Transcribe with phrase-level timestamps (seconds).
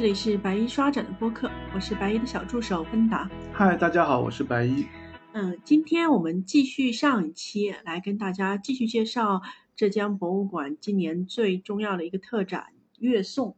[0.00, 3.30] 这里是白衣刷展的播客，我是白衣的小助手芬达。
[3.52, 4.86] 嗨，大家好，我是白衣。
[5.34, 9.42] 嗯，今天我们继续上一期来跟大家继续介绍
[9.76, 12.68] 浙江博物馆今年最重要的一个特展——
[12.98, 13.56] 粤宋，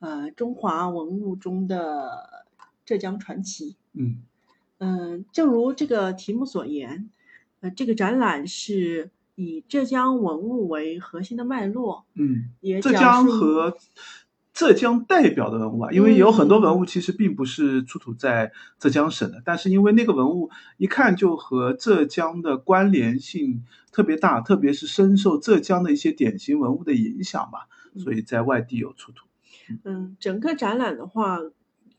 [0.00, 2.44] 呃，中华文物中的
[2.84, 3.76] 浙江传奇。
[3.92, 4.16] 嗯
[4.78, 7.08] 嗯，正如这个题目所言，
[7.60, 13.76] 呃，这个展览是以浙江文物为核心的脉络，嗯，也浙江讲和
[14.54, 29.26] 浙江代表的文物啊，因为有很多文物其实并不是出土在浙江省的，但是因为那个文物一看就和浙江的关联性特别大，特别是深受浙江的一些典型文物的影响吧，所以在外地有出土。
[29.82, 31.40] 嗯，整个展览的话，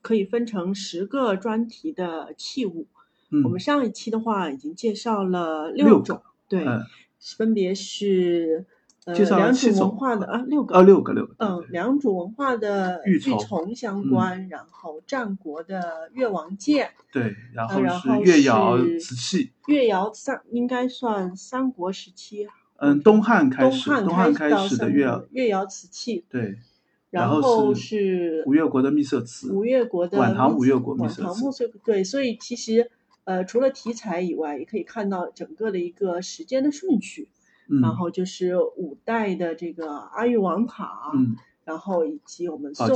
[0.01, 2.87] 可以分成十个专题的器物。
[3.31, 6.81] 嗯，我们上一期的话已经介绍了六种，个对，嗯。
[7.37, 8.67] 分别是
[9.05, 9.37] 呃介绍
[9.71, 10.75] 种文化的啊六个。
[10.75, 26.57] 啊六个六个，嗯，对良渚文化的玉琮琮相关，然后战国的越王剑，对，然呃后是越窑瓷器，越窑三应该算三国时期，嗯，东汉开东始，汉东汉开始的越国越窑瓷器，对，
[27.09, 32.91] 然后后是是吴越国的秘色瓷，吴越国的晚唐吴越国秘晚色瓷唐木色对，所以其实
[33.23, 37.29] 呃除了题材以外，也可以看到整个的一个时间的顺序，
[37.69, 42.87] 嗯，然后就是五代的这个阿育王塔，嗯，然后以及我们宋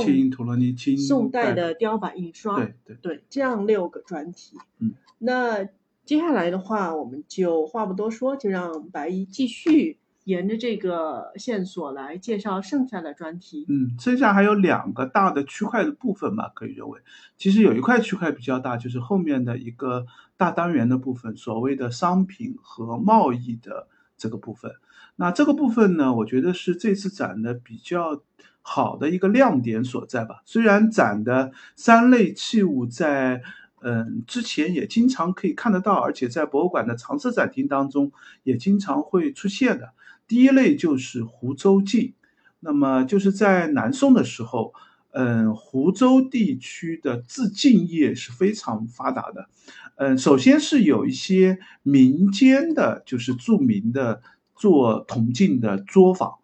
[0.96, 4.56] 宋代代的雕版印刷，对对，对，这样六个专题。
[4.78, 5.64] 嗯，那
[6.04, 13.66] 接下来的话，我们就话不多说，就让白衣继续沿着这个线索来介绍剩下的专题。
[13.68, 17.00] 嗯，剩下还有两个大的区块的部分吧，可以认为，
[17.36, 23.88] 其实有一块区块比较大，就是后面的一个大单元的部分，所谓的商品和贸易的
[24.20, 24.70] 这个部分。
[25.16, 28.22] 那这个部分呢，我觉得是这次展的比较
[28.62, 30.42] 好的一个亮点所在吧。
[30.44, 33.42] 虽然展的三类器物在
[33.82, 38.12] 嗯之前也经常可以看得到，而且在博物馆的常设展厅当中
[38.42, 39.94] 也经常会出现的。
[40.28, 42.14] 第一类就是湖州镜，
[42.60, 44.74] 那么就是在南宋的时候，
[45.12, 49.48] 嗯，湖州地区的制镜业是非常发达的。
[49.96, 54.22] 嗯，首先是有一些民间的，就是著名的
[54.54, 56.34] 做铜镜的作坊。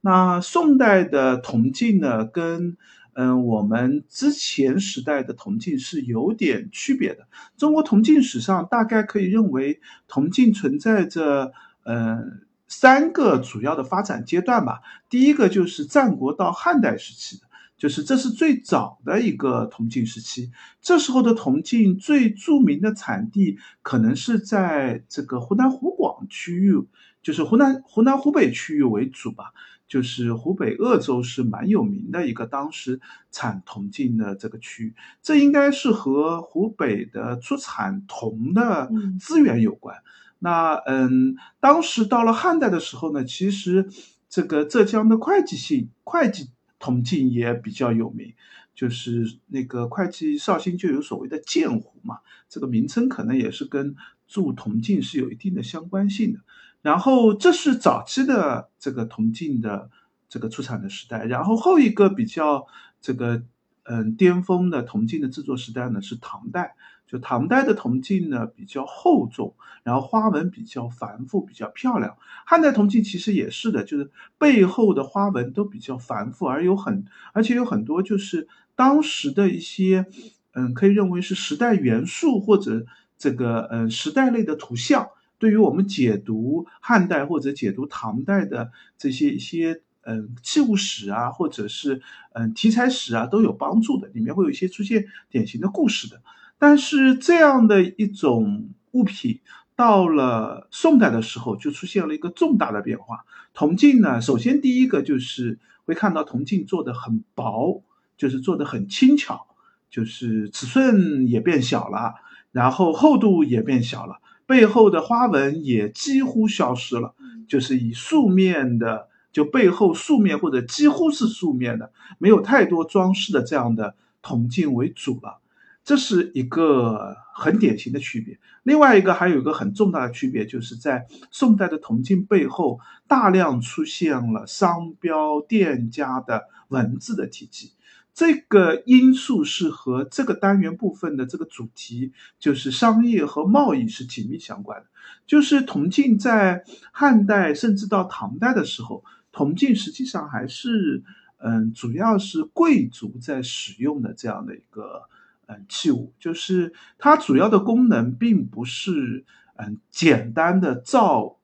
[0.00, 2.76] 那宋代的铜镜呢，跟
[3.12, 7.28] 嗯我们之前时代的铜镜是有点区别的。
[7.56, 11.52] 中国铜镜史上大概可以认为，铜镜存在着
[11.84, 14.80] 嗯三个主要的发展阶段吧。
[15.08, 17.44] 第一个就是战国到汉代时期的。
[17.84, 20.50] 就是这是最早的一个铜镜时期，
[20.80, 26.82] 这时候的铜镜最著名的产地可能是在这个湖南湖广区域，
[27.22, 29.52] 就是湖南湖南湖北区域为主吧。
[29.86, 32.98] 就是湖北鄂州是蛮有名的一个当时
[33.30, 39.94] 产铜镜的这个区域，这应该是和湖北的出产铜的嗯资源有关。
[40.38, 43.86] 那嗯，当时到了汉代的时候呢，其实
[44.30, 46.48] 这个浙江的会稽县会稽。
[46.84, 48.34] 铜镜也比较有名，
[48.74, 53.96] 就是那个会计绍兴就有所谓的鉴湖嘛，这个名称可能也是跟
[54.28, 56.40] 铸铜镜是有一定的相关性的。
[56.82, 59.88] 然后这是早期的这个铜镜的
[60.28, 62.66] 这个出产的时代，然后后一个比较
[63.00, 63.42] 这个
[63.84, 66.76] 嗯巅峰的铜镜的制作时代呢是唐代。
[67.06, 72.16] 就唐代的铜镜呢比较厚重，然后花纹比较繁复，比较漂亮。
[72.46, 80.06] 汉代铜镜其实也是的，就是背后的花纹都比较繁复，而有很而且有很多就是当时的一些
[80.52, 82.86] 嗯，可以认为是时代元素或者
[83.18, 96.22] 这个嗯时代类的图像，对于我们解读汉代或者解读唐代的这些一些嗯器物史啊，或者是嗯题材史啊都有帮助的，里面会有一些出现典型的故事的。
[96.58, 99.40] 但是这样的一种物品，
[99.76, 103.24] 到了宋代的时候，就出现了一个重大的变化。
[103.52, 107.82] 铜镜呢，首先第一个就是会看到铜镜做的很薄，
[108.16, 109.46] 就是做的很轻巧，
[109.90, 112.14] 就是尺寸也变小了，
[112.52, 117.14] 然后厚度也变小了，背后的花纹也几乎消失了，
[117.46, 125.40] 就是以素面的，就背后素面或者几乎是素面的，没有太多装饰的这样的铜镜为主了。
[125.84, 128.38] 这是一个很典型的区别。
[128.62, 137.72] 另外一个还有一个很重大的区别，就是在宋代的铜镜背后大量出现了商标、店家的文字的体积。
[138.14, 144.86] 这个因素是和这个单元部分的这个主题，就是商业和贸易是紧密相关的。
[145.26, 151.04] 就是铜镜在汉代甚至到唐代的时候，铜镜实际上还是。
[151.46, 155.02] 嗯，主要是贵族在使用的这样的一个
[155.46, 159.24] 嗯器物，就是它主要的功能并不是
[159.56, 161.38] 嗯简单的造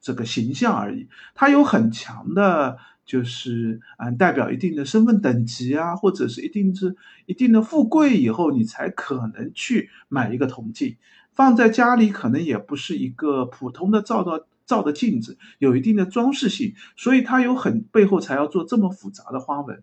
[0.00, 2.78] 这个形象而已，它有很强的。
[3.06, 6.96] 就是嗯，代表一定的身份等级啊，或者是一定是
[7.26, 10.96] 一定的富贵以后，你才可能去买一个铜镜，
[11.34, 19.82] 放在家里可能也不是一个普通的照的照的镜子，有一定的装饰性，所以它有很背后才要做这么复杂的花纹。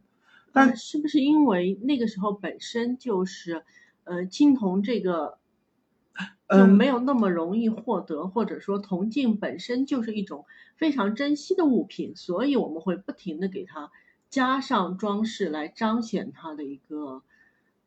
[0.52, 3.64] 但是不是因为那个时候本身就是，
[4.04, 5.40] 呃，青铜这个。
[6.50, 10.44] 就没有那么容易获得，或者说铜镜本身就是一种
[10.76, 13.90] 非常珍惜的物品，所以我们会不停的给它
[14.30, 17.24] 加上装饰来彰显它的一个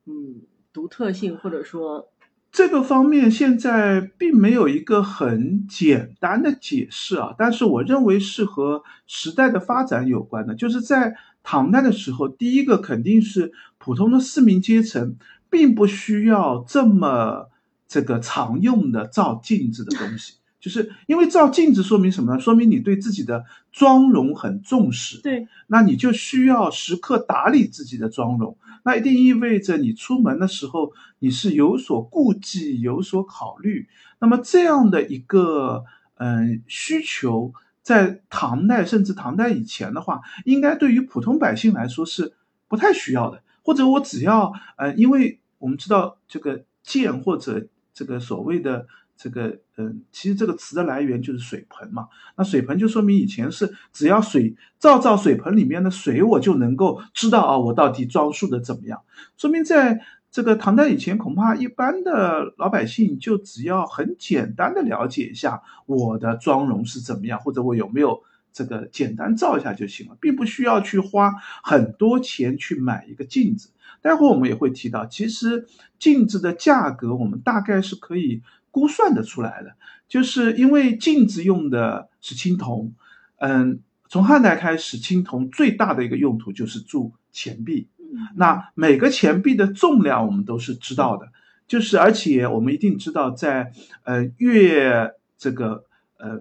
[0.06, 0.40] 嗯
[0.72, 2.08] 独特性，或者说
[2.54, 7.34] 这个方面现在并没有一个很简单的解释啊。
[7.36, 15.16] 但是我认为是和时代的发展有关的，就是在唐代的时候，第一个肯定是普通的市民阶层
[15.50, 17.50] 并不需要这么。
[17.86, 20.32] 这个常用的照镜子的东西，
[20.64, 22.40] 就是因为照镜子说明什么呢？
[22.40, 25.20] 说明你对自己的妆容很重视。
[25.20, 28.56] 对，那你就需要时刻打理自己的妆容。
[28.82, 33.86] 那一定意味着你出门的时候你是有所顾忌、有所考虑。
[34.20, 35.84] 那么这样的一个
[36.14, 37.52] 嗯需求，
[37.82, 42.32] 在唐代甚至唐代以前的话，应该对于普通百姓来说是
[42.68, 43.42] 不太需要的。
[43.62, 52.08] 或者我只要呃，因为我们知道这个剑或者这个所谓的这个，嗯，其实这个词的来源就是水盆嘛。
[52.36, 59.00] 那水盆就说明以前是只要水照照水盆里面的水，我就能够知道啊，我到底装束的怎么样。
[59.36, 60.00] 说明在
[60.30, 68.20] 这个唐代以前，恐怕一般的老百姓就只要很简单的了解一下我的妆容是怎么样，或者我有没有
[68.52, 71.32] 这个简单照一下就行了，并不需要去花
[71.62, 73.70] 很多钱去买一个镜子。
[74.02, 75.66] 待会我们也会提到，其实
[75.98, 78.42] 镜子的价格我们大概是可以
[78.74, 79.76] 估算的出来的，
[80.08, 82.92] 就是因为镜子用的是青铜，
[83.36, 83.78] 嗯，
[84.08, 87.86] 从汉代开始，青铜最大的一个用途就是铸钱币，
[88.34, 91.28] 那每个钱币的重量我们都是知道的，
[91.68, 93.70] 就是而且我们一定知道，在
[94.02, 95.84] 呃越这个
[96.18, 96.40] 呃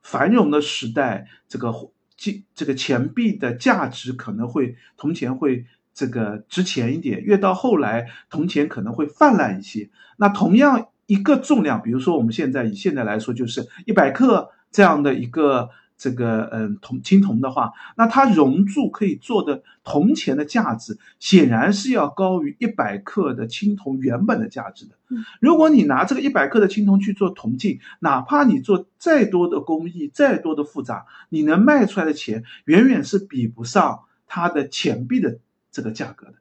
[0.00, 5.66] 繁荣的时代，这个金这个钱币的价值可能会铜钱会。
[5.98, 9.88] 这个值钱一点，越到后来铜钱可能会泛滥一些。
[10.18, 24.94] 那同样一个重量，比如说我们现在以现在来说，就是一百克这样的一个这个嗯铜青铜的话，那它熔铸可以做的铜钱的价值，显然是要高于一百克的青铜原本的价值的。
[25.40, 35.38] 如果你拿这个一百克的青铜去做铜镜，哪怕你做再多的工艺，再多的复杂，你能卖出来的钱远远是比不上它的钱币的。
[35.72, 36.34] 这个价格的，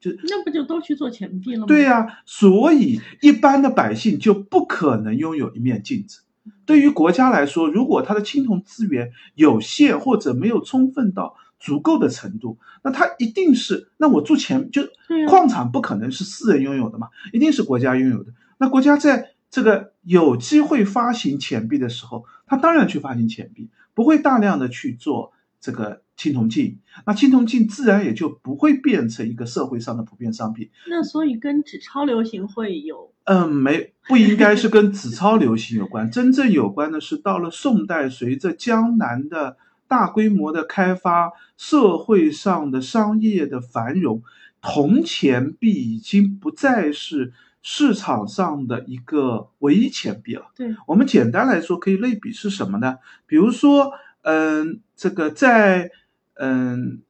[0.00, 1.66] 就那不就都去做钱币了吗？
[1.66, 6.22] 对呀，所以一般的百姓就不可能拥有一面镜子。
[6.64, 14.82] 对于国家来说，如果它的青铜资源有限或者没有充分到足够的程度，那它一定是那我铸钱就
[15.28, 18.32] 矿产不可能是私人拥有的嘛，一定是国家拥有的。
[18.56, 26.02] 那国家在这个有机会发行钱币的时候，它当然去发行钱币，不会大量的去做这个。
[26.16, 30.68] 青铜镜，那青铜镜自然也就不会变成一个社会上的普遍商品。
[30.86, 33.10] 那所以跟纸钞流行会有？
[33.24, 36.10] 嗯，没，不应该是跟纸钞流行有关。
[36.10, 39.56] 真正有关的是到了宋代，随着江南的
[39.88, 44.22] 大规模的开发，社会上的商业的繁荣，
[44.60, 50.48] 铜钱币已经不再是市场上的一个唯一钱币了。
[50.54, 52.98] 对我们简单来说，可以类比是什么呢？
[53.26, 53.90] 比如说，
[54.22, 55.90] 嗯，这个在
[56.34, 57.02] 嗯，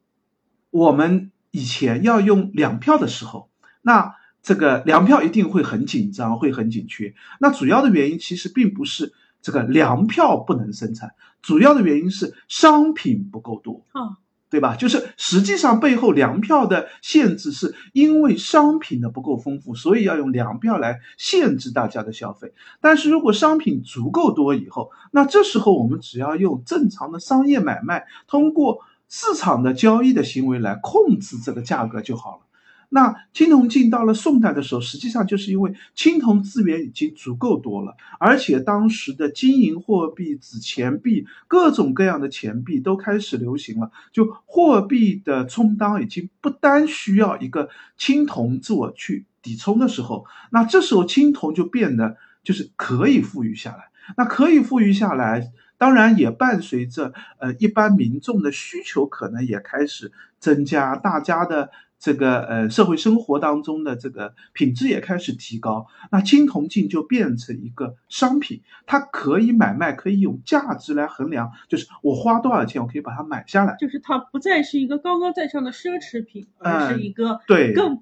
[0.69, 3.49] 我们以前要用粮票的时候，
[3.81, 7.13] 那这个粮票一定会很紧张，会很紧缺。
[7.39, 14.17] 那主要的原因其实并不是这个粮票不能生产，主要的原因是商品不够多啊，
[14.51, 14.75] 对吧？
[14.75, 22.53] 就是实际上背后粮票的限制是因为商品的不够丰富，所以要用粮票来限制大家的消费。
[22.81, 32.50] 但是如果商品足够多以后，那这时候我们只要用正常的商业买卖，通过市场的交易的行为来控制这个价格就好了。
[32.93, 53.89] 那青铜镜到了宋代的时候，实际上就是因为青铜资源已经足够多了，而且当时的金银货币、纸钱币、各种各样的钱币都开始流行了，就货币的充当已经不单需要一个青铜自我去抵充的时候，那这时候青铜就变得就是可以富裕下来。
[54.17, 55.51] 那可以富裕下来。
[55.77, 61.71] 当然也伴随着呃一般民众的需求可能也开始增加，大家的
[62.01, 78.01] 这个呃社会生活当中的这个品质也开始提高，那青铜镜就变成一个商品，它可以买卖，可以用价值来衡量，就是我花多少钱，我可以把它买下来，就是它不再是一个高高在上的奢侈品，而是一个对更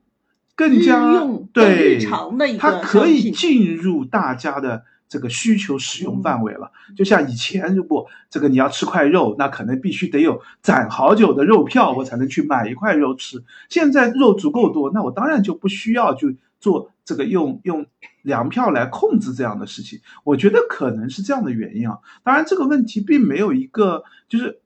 [0.55, 6.71] 更加用对日常的一个它可以进入大家的这个需求使用范围了。
[6.95, 13.43] 就像以前，如果这个你要吃块肉，那可能必须得有攒好久的肉票，我才能去买一块肉吃。
[13.67, 17.85] 现在肉足够多，那我当然就不需要就做这个用用
[18.21, 19.99] 粮票来控制这样的事情。
[20.23, 21.97] 我觉得可能是这样的原因啊。
[22.23, 24.61] 当然，这个问题并没有一个就是。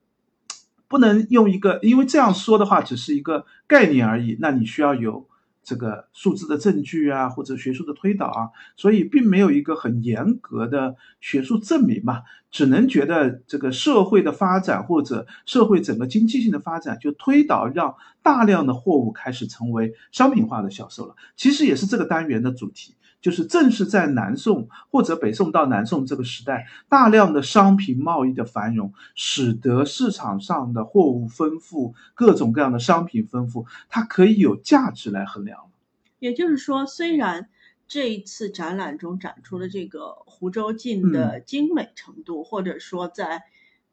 [0.90, 4.38] 不能用一个，因为这样说的话只是一个概念而已。
[4.40, 5.28] 那你需要有
[5.64, 12.24] 这个数字的证据啊，或者学术的推导啊，所以并没有一个很严格的学术证明嘛。
[12.52, 21.16] 只能觉得这个社会的发展或者社会整个经济性的发展，就推导让大量的货物开始成为商品化的销售了。
[21.36, 22.94] 其实也是这个单元的主题。
[23.24, 35.72] 就是正是在南宋或者北宋到南宋这个时代，大量的商品贸易的繁荣，使得市场上的货物丰富，各种各样的商品丰富，它可以有价值来衡量。
[36.20, 37.48] 也就是说，虽然
[37.88, 43.44] 这一次展览中展出的这个湖州镜的精美程度，或者说在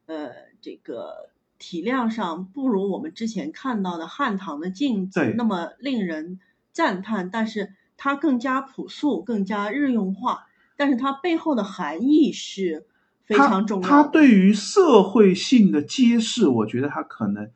[0.07, 6.41] 呃这个体量上不如我们之前看到的汉唐的镜子那么令人
[6.73, 12.87] 赞叹，但是它更加朴素，更加日用化，但是它背后的含义是
[13.27, 13.89] 非常重要的。
[13.89, 17.51] 它对于社会性的揭示，我觉得它可能。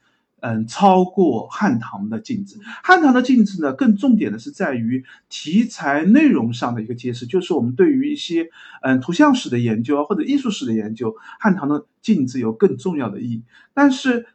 [0.47, 2.61] 嗯，超过汉唐的镜子。
[2.83, 8.51] 汉唐的镜子呢，更重点的是在于题材内容上的一个揭示，就是我们对于一些
[8.83, 13.43] 嗯图像史的研究啊，或者艺术史的研究，汉唐的镜子有更重要的意义。
[13.73, 14.27] 但是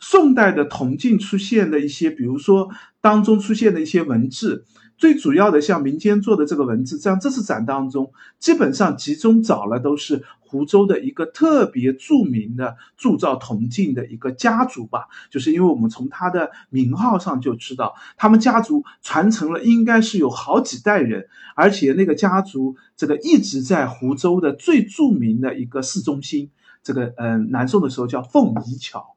[0.00, 2.70] 宋代的铜镜出现的一些，比如说
[3.00, 4.64] 当中出现的一些文字。
[4.96, 15.08] 最主要的像民间做的这个文字，像这次展当中，基本上集中找了都是湖州的一个特别著名的铸造铜镜的一个家族吧。
[15.30, 26.50] 就是因为我们从他的名号上就知道，他们家族传承了应该是有好几代人，而且那个家族这个一直在湖州的最著名的一个市中心，
[26.82, 29.14] 这个嗯、南宋的时候叫凤仪桥。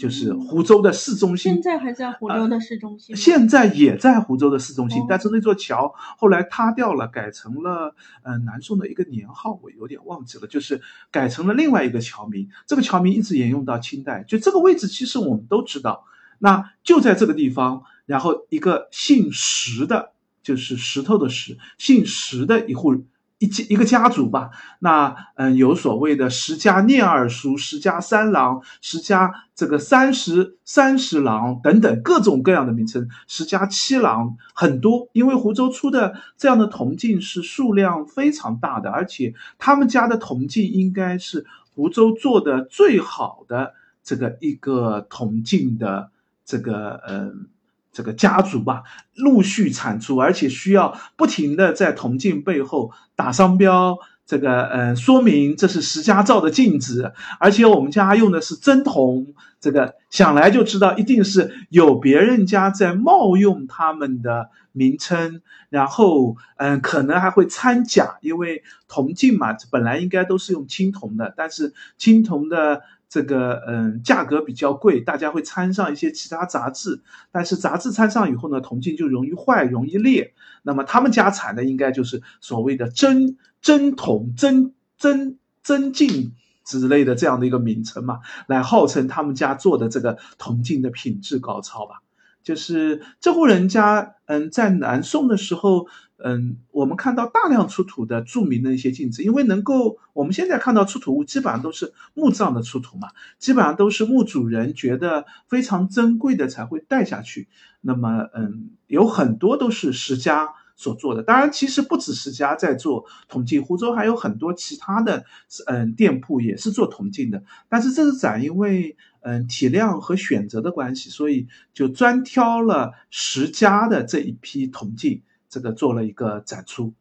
[0.00, 10.80] 就是湖州的市中心，现在还在湖州的市中心、呃，现在也在湖州的市中心，哦、但是那座桥后来塌掉了，改成了呃南宋的一个年号，我有点忘记了，就是
[11.10, 12.48] 改成了另外一个桥名。
[12.66, 16.04] 这个桥名一直沿用到清代，就这个位置其实我们都知道。
[16.38, 23.04] 那就在这个地方，然后一个姓石的，就是石头的石，姓石的一户。
[23.40, 43.72] 一一个家族吧，那嗯有所谓的十家念二叔、十家三郎、十家这个三十三十郎等等各种各样的名称，十家七郎很多，因为湖州出的这样的铜镜是数量非常大的，而且他们家的铜镜应该是湖州做的最好的
[44.04, 46.10] 这个一个铜镜的
[46.44, 47.46] 这个嗯。
[47.92, 48.82] 这个家族吧，
[49.16, 72.82] 陆续产出，而且需要不停的在铜镜背后打商标，这个呃说明这是石家造的镜子，而且我们家用的是真铜，这个想来就知道一定是有别人家在冒用他们的名称，然后嗯、可能还会掺假，因为铜镜嘛本来应该都是用青铜的，但是青铜的。
[73.10, 77.02] 这个嗯，价格比较贵，大家会掺上一些其他杂质，
[77.32, 80.32] 但是杂质掺上以后呢，铜镜就容易坏、容易裂。
[80.62, 92.02] 那么他们家产的应该就是所谓的真真铜、真真真镜之类的这样的一个名称嘛，来号称他们家做的这个铜镜的品质高超吧。
[92.42, 107.48] 就是这户人家，嗯，在南宋的时候，嗯，我们看到大量出土的著名的一些镜子，因为能够我们现在看到出土物基本上都是墓葬的出土嘛，基本上都是墓主人觉得非常珍贵的才会带下去。
[107.80, 115.24] 那么，嗯，有很多都是石家所做的，当然，其实不止十家在做铜镜，湖州还有很多其他的
[115.66, 118.96] 嗯店铺也是做铜镜的，但是这次展因为。
[119.22, 126.94] 嗯，体量和选择的关系，所以就专挑了十家的这一批铜镜，这个做了一个展出。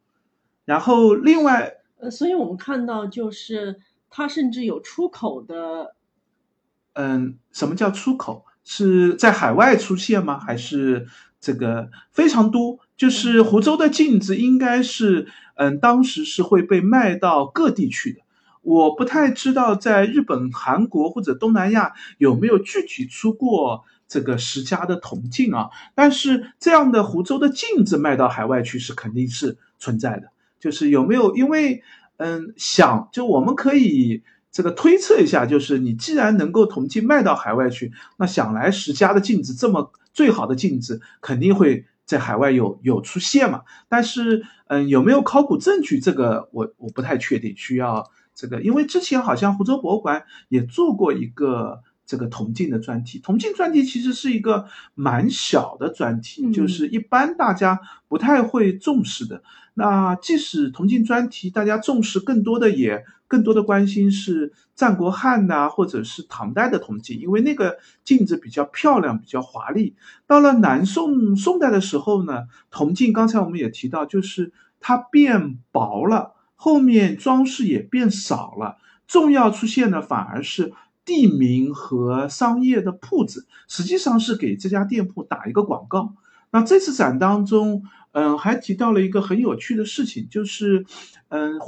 [0.65, 5.95] 然后另外，呃，所以我们看到就是它甚至有出口的。
[6.91, 8.43] 嗯，什么叫出口？
[8.65, 10.38] 是在海外出现吗？
[10.38, 11.07] 还是
[11.41, 12.79] 这个非常多？
[12.98, 18.19] 就是湖州的镜子应该是，嗯，当时是会被卖到各地去的。
[18.62, 25.69] 我不太知道在日本、韩国或者东南亚有没有具体出过这个十佳的铜镜啊。
[25.96, 30.31] 但是这样的湖州的镜子卖到海外去是肯定是存在的。
[30.60, 31.34] 就是有没有？
[31.38, 31.84] 因为
[32.17, 41.86] 嗯，想就我们可以这个推测一下，就是你既然能够铜镜卖到海外去，那想来十佳的镜子这么最好的镜子肯定会。
[42.10, 43.62] 在海外有有出现嘛？
[43.88, 46.00] 但是，嗯，有没有考古证据？
[46.00, 53.20] 这个我我不太确定，需要这个，因为之前好像湖州博物馆也做过一个这个铜镜的专题。
[53.20, 59.44] 铜镜专题其实是一个蛮小的专题，就是一般大家不太会重视的。
[59.75, 63.06] 那即使铜镜专题，大家重视更多的也。
[63.29, 69.95] 更多的关心是战国汉呐，或者是唐代的铜镜，因为那个镜子比较漂亮，比较华丽。
[70.27, 80.74] 到了南宋宋代的时候呢，铜镜刚才我们也提到，就是它变薄了，后面装饰也变少了，重要出现的反而是
[81.05, 86.15] 地名和商业的铺子，实际上是给这家店铺打一个广告。
[86.51, 90.83] 那这次展当中，嗯，还提到了一个很有趣的事情，就是，
[91.27, 91.59] 嗯，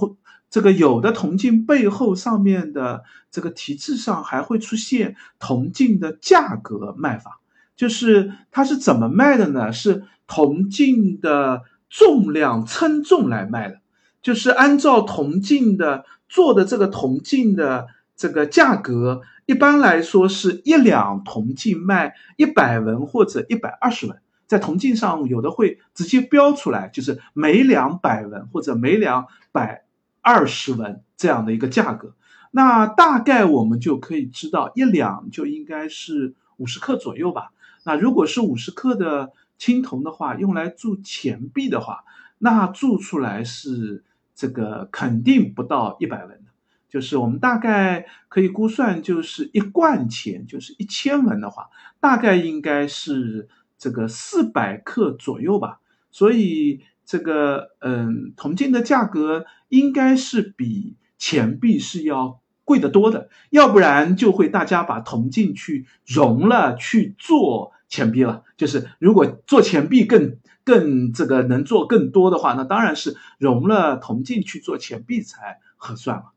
[0.52, 7.40] 这个有的铜镜背后上面的这个题字上还会出现铜镜的价格卖法，
[7.78, 9.72] 就是它是怎么卖的呢？
[9.72, 13.80] 是铜镜的重量称重来卖的，
[14.22, 29.86] 就是按照铜镜的做的这个铜镜的这个价格，一般来说是一两铜镜卖一百文或者一百二十文，在铜镜上有的会直接标出来，就是每两百文或者每两百。
[30.22, 32.14] 二十文这样的一个价格，
[32.52, 37.52] 那大概我们就可以知道一两就应该是五十克左右吧。
[37.84, 42.04] 那如果是五十克的青铜的话，用来铸钱币的话，
[42.38, 44.04] 那铸出来是
[44.36, 46.52] 这个肯定不到一百文的。
[46.88, 55.80] 就是我们大概可以估算，就是一贯钱，就是一千文的话，大概应该是这个四百克左右吧。
[56.12, 56.82] 所以。
[57.06, 68.44] 这个嗯，铜镜的价格应该是比钱币是要贵得多的，要不然就会大家把铜镜去熔了去做钱币了。
[68.56, 76.32] 就是如果做钱币更更这个能做更多的话，那当然是熔了铜镜去做钱币才合算了。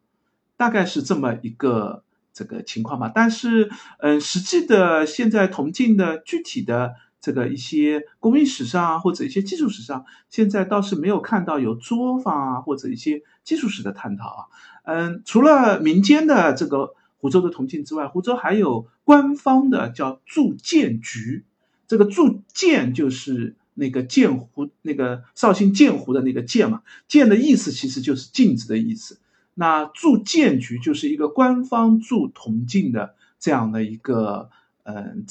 [0.56, 3.12] 大概是这么一个这个情况吧。
[3.14, 6.94] 但是嗯，实际的现在铜镜的具体的。
[7.24, 14.40] 这个一些工艺史上或者一些技术史上，现在倒是没有看到有作坊啊或者一些技术史的探讨啊。
[14.82, 21.46] 嗯，除了民间的这个湖州的铜镜之外，湖州还有官方的叫铸剑局。
[21.86, 26.82] 这个铸剑就是那个剑湖，那个绍兴剑湖的那个剑嘛。
[27.08, 29.18] 剑的意思其实就是镜子的意思。
[29.54, 34.50] 那铸剑局就是一个官方铸铜镜的这样的一个
[34.82, 35.24] 嗯。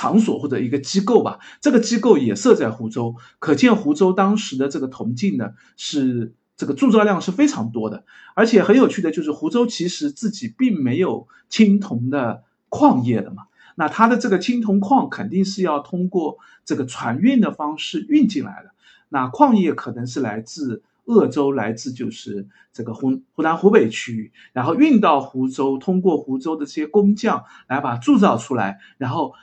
[0.00, 8.04] 场所或者一个机构吧，这个机构也设在湖州，可见湖州当时的这个铜镜呢，是这个铸造量是非常多的。
[8.34, 13.42] 而且很有趣的就是，湖州其实自己并没有青铜的矿业的嘛，
[13.74, 18.70] 那它的这个青铜矿肯定是要通过这个船运的方式运进来的。
[19.10, 29.34] 那矿业可能是来自鄂州，来自就是这个湖湖南湖北区域，然后运到湖州，通过湖州的这些工匠来把铸造出来，然后。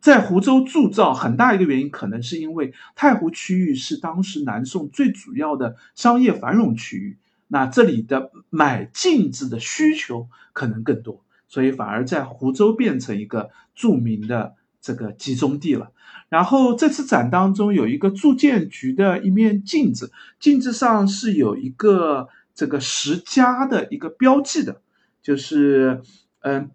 [0.00, 15.90] 在湖州铸造很大一个原因，可能是因为太湖区域是当时南宋最主要的商业繁荣区域，那这里的买镜子的需求可能更多，所以反而在湖州变成一个著名的这个集中地了。
[16.28, 24.82] 然后这次展当中有一个铸剑局的一面镜子，镜子上是有一个这个十佳的一个标记的，
[25.20, 26.02] 就是
[26.40, 26.70] 嗯。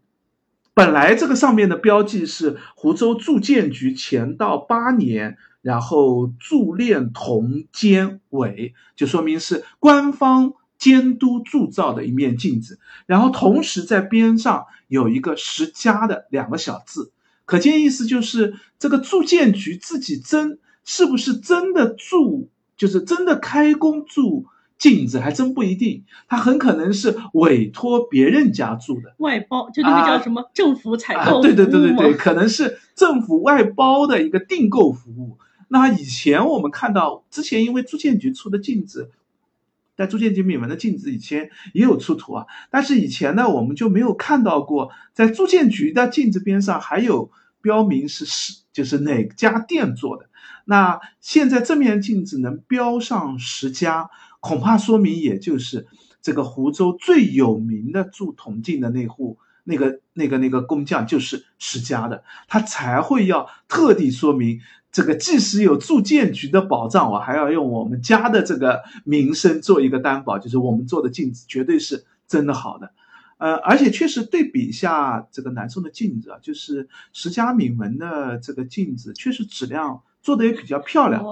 [0.73, 12.79] 本来这个上面的标记是湖州铸建局前到八年，然后铸炼铜监委，就说明是官方监督铸造的一面镜子。
[13.05, 17.12] 然后同时在边上有一个十佳的两个小字，
[17.45, 24.45] 可见意思就是这个铸建局自己真是不是真的铸，就是真的开工铸。
[24.81, 35.37] 镜子还真不一定，他很可能是委托别人家住的外包，就那个叫什么政府采购对对对对对，可能是政府外包的一个订购服务。
[35.67, 39.11] 那以前我们看到，之前因为住建局出的镜子，
[39.95, 47.29] 在住建局铭文的镜子以前也有出土啊，但是以前呢，我们就没有看到过在住建局的镜子边上还有
[47.61, 50.25] 标明是是就是哪家店做的。
[50.65, 54.09] 那现在这面镜子能标上十家。
[54.41, 55.88] 恐怕说明，也就是
[56.21, 64.60] 这个湖州最有名的铸铜镜的那户那个那个那个工匠就是石家的，他才会要特地说明
[64.91, 72.91] 这个，即使有住建局的保障，我还要用我们家的这个名声做一个担保，就是我们做的镜子绝对是真的好的。
[73.38, 81.23] 呃，而且确实对比一下这个南宋的镜子啊，就是石家铭文的这个镜子，确实质量做的也比较漂亮，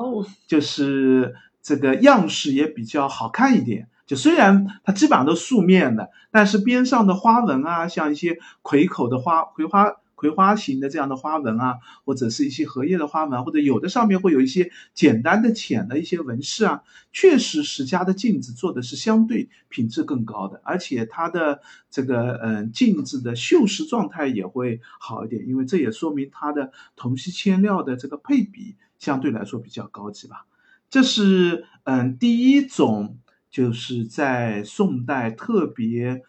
[0.47, 3.87] 就是这个样式也比较好看一点。
[4.05, 9.95] 就虽然它基本上都素面的，但是边上的花纹啊，像一些葵口的花葵花。
[10.19, 30.45] 葵花形的这样的花纹啊，或者是一些荷叶的花纹，或者有的上面会有一些简单的浅的一些纹饰啊，确实石家的镜子做的是相对品质更高的，而且它的这个嗯镜子的锈蚀状态也会好一点，因为这也说明它的铜锡铅料的这个配比相对来说比较高级吧。
[30.89, 33.17] 这是嗯第一种，
[33.49, 36.23] 就是在宋代特别。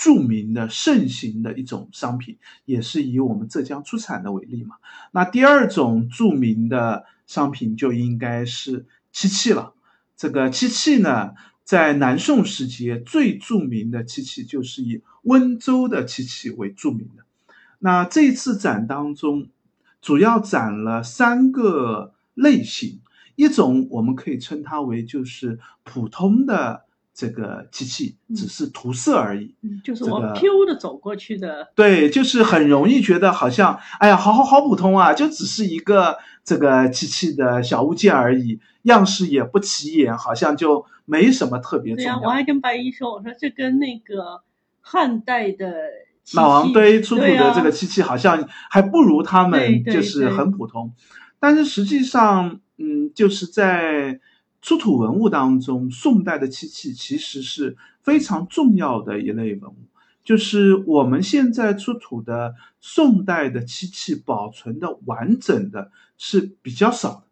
[0.00, 4.76] 著名的盛行的一种商品，也是以我们浙江出产的为例嘛。
[5.10, 9.74] 那第二种著名的商品就应该是漆器了。
[10.16, 11.32] 这个漆器呢，
[11.64, 17.24] 在南宋时期最著名的漆器就是以温州的漆器为著名的。
[17.80, 19.48] 那这次展当中，
[20.00, 23.00] 主要展了三个类型，
[23.38, 26.84] 一种我们可以称它为就是普通的。
[27.18, 31.66] 这个机器只是涂色而已，就是我 Q 的走过去的。
[31.74, 42.20] 对，就是很容易觉得好像，哎呀，好好好普通啊，就只是一个这个机器的小物件而已，样式也不起眼，好像就没什么特别重要。
[42.20, 44.42] 我还跟白姨说，我说这跟那个
[44.80, 45.74] 汉代的
[46.34, 50.94] 马王堆出土的这个漆器好像还不如他们，就是很普通。
[51.38, 54.20] 但是实际上，嗯，就是在。
[54.60, 59.76] 出土文物当中，宋代的漆器其实是非常重要的一类文物。
[60.24, 67.22] 就是我们现在出土的宋代的漆器保存的完整的是比较少的。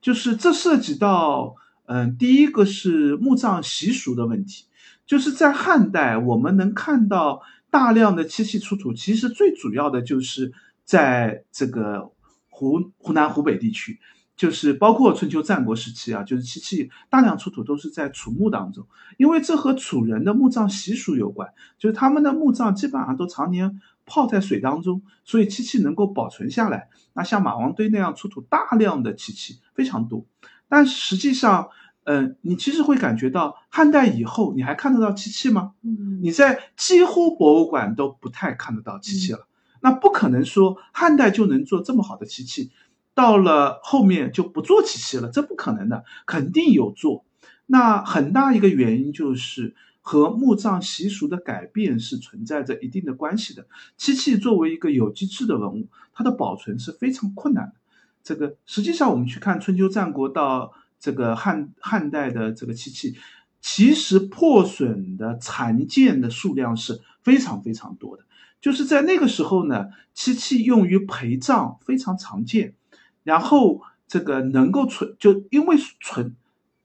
[0.00, 4.66] 就是这涉及到，嗯，第一个是墓葬习俗的问题。
[5.04, 10.52] 就是在汉代，我们能看到大量的漆器出土，其实最主要的就是
[10.84, 12.12] 在这个
[12.58, 14.00] 湖湖南、湖北地区。
[14.36, 26.88] 就是包括春秋战国时期啊，就是漆器大量出土都是在楚墓当中，因为这和楚人的墓葬习俗有关，就是他们的墓葬基本上都常年泡在水当中，所以漆器能够保存下来。
[27.14, 30.24] 那像马王堆那样出土大量的漆器非常多，
[30.68, 31.70] 但实际上，
[32.04, 35.72] 嗯，你其实会感觉到汉代以后你还看得到漆器吗？
[35.82, 39.47] 嗯，你在几乎博物馆都不太看得到漆器了。
[39.80, 42.70] 那不可能说汉代就能做这么好的漆器。
[43.14, 47.24] 到了后面就不做漆器了，这不可能的，肯定有做。
[47.66, 53.66] 那很大一个原因就是和墓葬习俗的改变是存在着一定的关系的。
[53.96, 57.74] 漆器作为一个有机质的文物，它的保存是非常困难的。
[58.22, 63.16] 这个实际上我们去看春秋战国到这个汉汉代的这个漆器，
[63.60, 68.22] 其实破损的残件的数量是非常非常多的。
[68.60, 72.74] 就是在那个时候呢，漆器用于陪葬非常常见。
[73.22, 76.34] 然后这个能够存，就因为存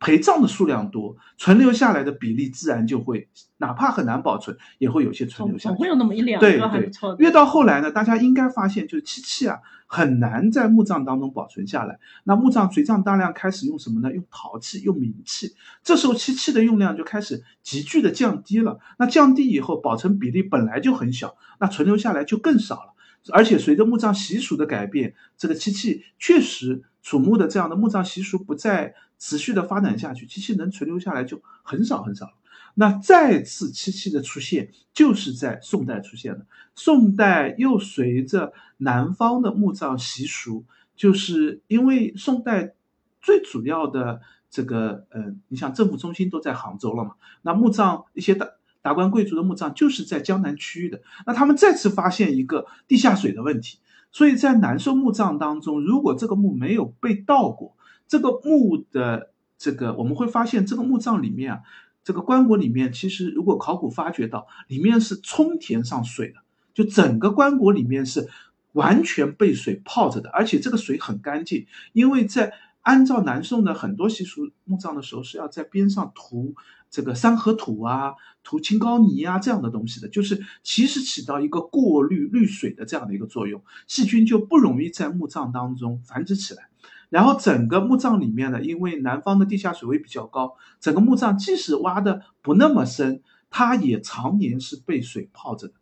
[0.03, 5.75] 陪葬的数量多，存留下来的比例自然就会，哪怕很难保存，也会有些存留下来。
[5.75, 7.15] 总会有那么一两个还不错。
[7.19, 11.97] 越到后来呢，大家应该发现，就是漆器啊，很难在墓葬当中保存下来。
[12.25, 14.13] 那墓葬随葬大量开始用什么呢？
[14.13, 15.55] 用陶器，用冥器。
[15.83, 18.79] 这时候漆器的用量就开始急剧的降低了。
[18.99, 22.93] 那降低以后，保存比例本来就很小，那存留下来就更少了。
[23.31, 32.33] 而且随着墓葬习俗的改变，这个漆器确实楚墓的这样的墓葬习俗不再持续的发展下去，漆器能存留下来就很少很少了。
[32.73, 36.45] 那再次漆器的出现，就是在宋代出现的。
[36.75, 40.65] 宋代又随着南方的墓葬习俗，
[40.97, 42.73] 就是因为宋代
[43.21, 47.11] 最主要的这个呃，你像政府中心都在杭州了嘛，
[47.43, 48.57] 那墓葬一些的。
[48.83, 53.77] 达官贵族的墓葬就是在江南区域的，那他们再次发现一个地下水的问题，
[54.11, 57.77] 所以在南宋墓葬当中，如果这个墓没有被盗过，
[58.13, 61.61] 这个墓的这个我们会发现这个墓葬里面啊，
[62.03, 66.35] 这个棺椁里面其实如果考古发掘到里面是充填上水的，
[66.75, 68.29] 就整个棺椁里面是
[68.73, 76.53] 完全被水泡着的，而且这个水很干净，因为在按照南宋的很多习俗，墓葬的时候是要在边上涂。
[76.91, 86.69] 这个三合土啊，涂青膏泥啊，这样的东西的，就是其实起到一个过滤滤水的这样的一个作用，细菌就不容易在墓葬当中繁殖起来。
[87.13, 93.21] 然后整个墓葬里面呢，因为南方的地下水位比较高，整个墓葬即使挖的不那么深，
[93.51, 95.75] 它也常年是被水泡着的。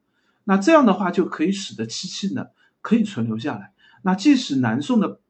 [0.44, 2.48] 那这样的话就可以使得漆器呢
[2.82, 3.72] 可以存留下来。
[4.02, 5.22] 那即使南宋的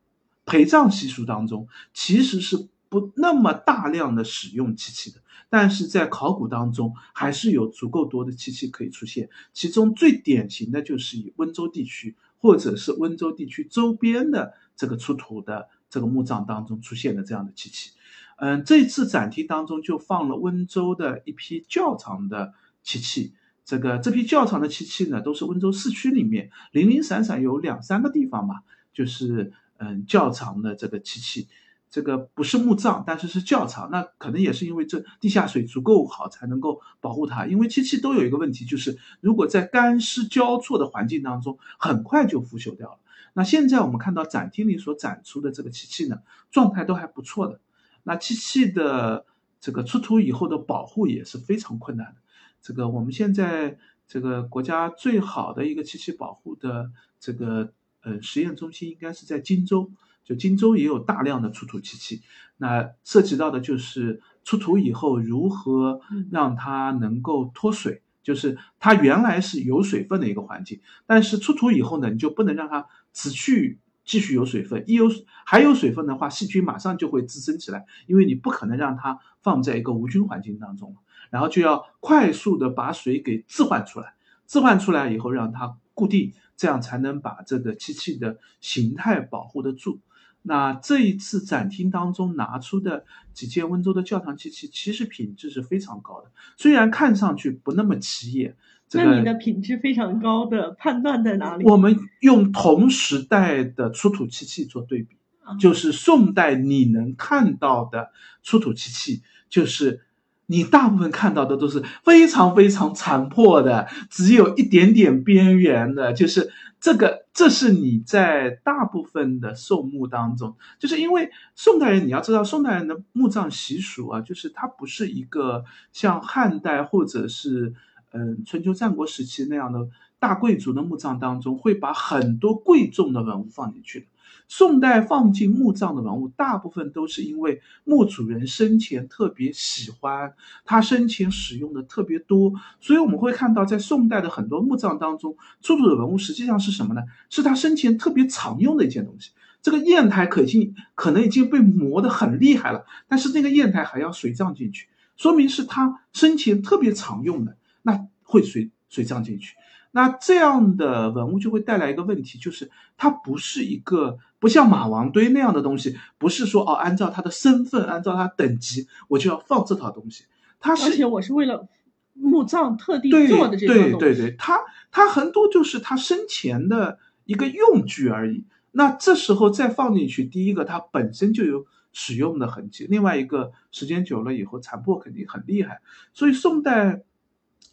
[0.44, 9.30] 陪葬习俗当中，其实是不那么大量的使用漆器的，但是在考古当中还是有足够多的漆器可以出现。
[9.54, 15.70] 其中最典型的就是以温州地区或者是温州地区周边的这个出土的。
[15.92, 17.92] 这个墓葬当中出现的这样的漆器，
[18.38, 23.34] 嗯，这次展厅当中就放了温州的一批较长的漆器。
[23.66, 31.48] 这个这批较长的漆器呢，都是温州市区里面零零散散有两三个地方吧，就是嗯较长的这个漆器。
[31.90, 37.46] 这个不是墓葬，但是是较长，那可能也是因为这地下水足够好才能够保护它。
[37.46, 42.98] 因为漆器都有一个问题，就是如果在干湿交错的环境当中，很快就腐朽掉了。
[43.34, 47.60] 那现在我们看到展厅里所展出的这个漆器呢，状态都还不错的。
[48.04, 49.26] 那漆器的
[49.60, 52.16] 这个出土以后的保护也是非常困难的。
[52.62, 57.72] 这个我们现在这个国家最好的一个漆器保护的这个
[58.04, 59.90] 呃实验中心应该是在荆州，
[60.24, 62.22] 就荆州也有大量的出土漆器。
[62.58, 68.02] 那涉及到的就是出土以后如何让它能够脱水。
[68.24, 75.10] 就是它原来是有水分的一个环境，但是出土以后呢，你就不能让它持续继续有水分，一有
[75.46, 80.96] 还有水分的话，细菌马上就会滋生起来，因为你不可能让它放在一个无菌环境当中，
[81.30, 84.16] 然后就要快速的把水给置换出来，
[84.48, 90.00] 置换出来以后让它固定，这样才能把这个漆器的形态保护得住。
[90.42, 98.58] 那这一次展厅当中拿出的几件温州的教堂漆器，其实品质是非常高的，虽然看上去不那么起眼。
[98.94, 101.64] 那你的品质非常高的判断在哪里？
[101.66, 105.16] 我们用同时代的出土漆器做对比，
[105.60, 108.12] 就是宋代你能看到的
[108.44, 110.02] 出土漆器，就是
[110.46, 116.52] 你大部分看到的都是非常非常残破的，只有一点点边缘的，就是。
[116.82, 127.76] 这个，这是你在大部分的宋墓当中，就是因为宋代人，你要知道宋代人的墓葬习俗啊，就是它不是一个像汉代或者是
[128.12, 129.88] 嗯春秋战国时期那样的
[130.20, 134.08] 大贵族的墓葬当中会把很多贵重的文物放进去。
[134.48, 140.34] 宋代放进墓葬的文物，大部分都是因为墓主人生前特别喜欢，
[140.66, 147.04] 他生前使用的特别多，所以我们会看到，在宋代的很多墓葬当中出土的文物，实际上是什么呢？
[147.30, 149.32] 是他生前特别常用的一件东西。
[149.62, 159.56] 这个砚台可经可能已经被磨得很厉害了，但是那个砚台还要随葬进去，说明是他生前特别常用的，那会随随葬进去。
[159.94, 170.24] 那这样的文物就会带来一个问题，就是它不是一个不像马王堆那样的东西，不是说哦，按照他的身份，按照他等级，我就要放这套东西。
[170.62, 171.68] 它是，而且我是为了
[172.14, 174.60] 墓葬特地做的这套对对对，它
[174.92, 178.46] 它很多就是他生前的一个用具而已。
[178.72, 185.82] 那这时候再放进去，第一个它本身就有使用的痕迹，另外一个时间久了以后残破肯定很厉害。
[186.14, 187.04] 所以宋代，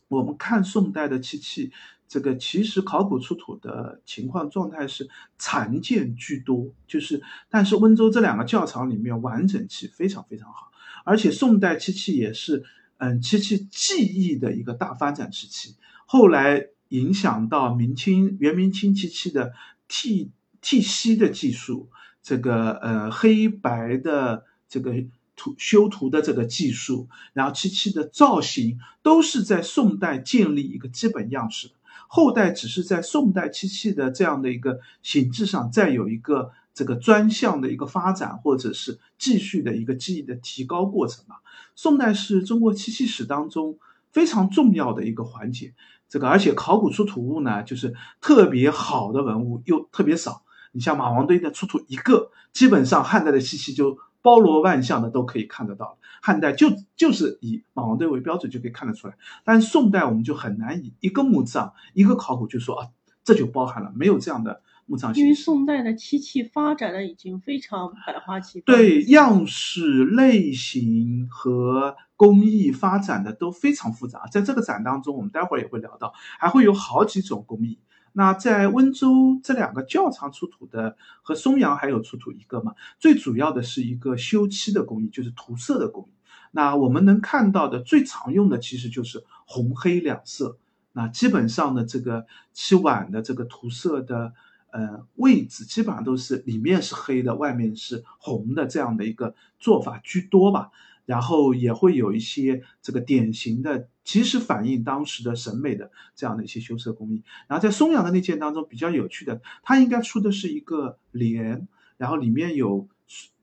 [0.08, 1.70] 我们看宋代的漆器。
[2.10, 10.72] 这个其实考古出土的情况状态是残件居多，就是但是温州这两个教场里面完整器非常非常好，
[11.04, 12.64] 而且宋代漆器也是
[12.96, 15.74] 嗯漆器技艺的一个大发展时期，
[16.06, 19.52] 后来影响到明清元明清漆器的
[19.86, 20.30] 剔
[20.62, 21.90] 剔锡的技术，
[22.22, 24.94] 这个呃黑白的这个
[25.38, 31.74] 图修图的这个技术，然后漆器的造型都是在宋代建立一个基本样式的。
[32.08, 41.36] 后代只是在宋代漆器的这样的一个形制上，再有一个这个专项的一个发展，或者是继续的一个技艺的提高过程吧。
[41.76, 43.78] 宋代是中国漆器史当中
[44.10, 45.74] 非常重要的一个环节。
[46.08, 50.42] 这个而且考古出土物呢，就是特别好的文物又特别少。
[50.72, 53.98] 你像马王堆的出土一个，基本上汉代的漆器就。
[54.28, 62.88] 包罗万象的都可以看得到，汉代就就是以马王堆为标准就可以看得出来，但是宋代我们就很难以一个墓葬一个考古就说啊
[63.24, 65.14] 这就包含了，没有这样的墓葬。
[65.14, 77.78] 因为宋代的漆器发展的已经非常百花齐放，对样式类型和工艺发展的都非常复杂，在这个展当中我们待会儿也会聊到，还会有好几种工艺。
[78.18, 86.12] 那在温州这两个较常出土的和松阳还有出土一个嘛，最主要的是一个修漆的工艺，就是涂色的工艺。
[86.50, 90.58] 那我们能看到的最常用的其实就是红黑两色。
[90.94, 94.32] 那基本上呢，这个漆碗的这个涂色的
[94.72, 100.72] 呃位置基本上都是里面是黑的，外面是红的这样的一个做法居多吧。
[101.06, 107.22] 然后也会有一些这个典型的，其实反映当时的审美的这样的一些修色工艺。
[107.46, 111.68] 然后在松阳的那件当中比较有趣的，它应该出的是一个帘，
[111.98, 112.88] 然后里面有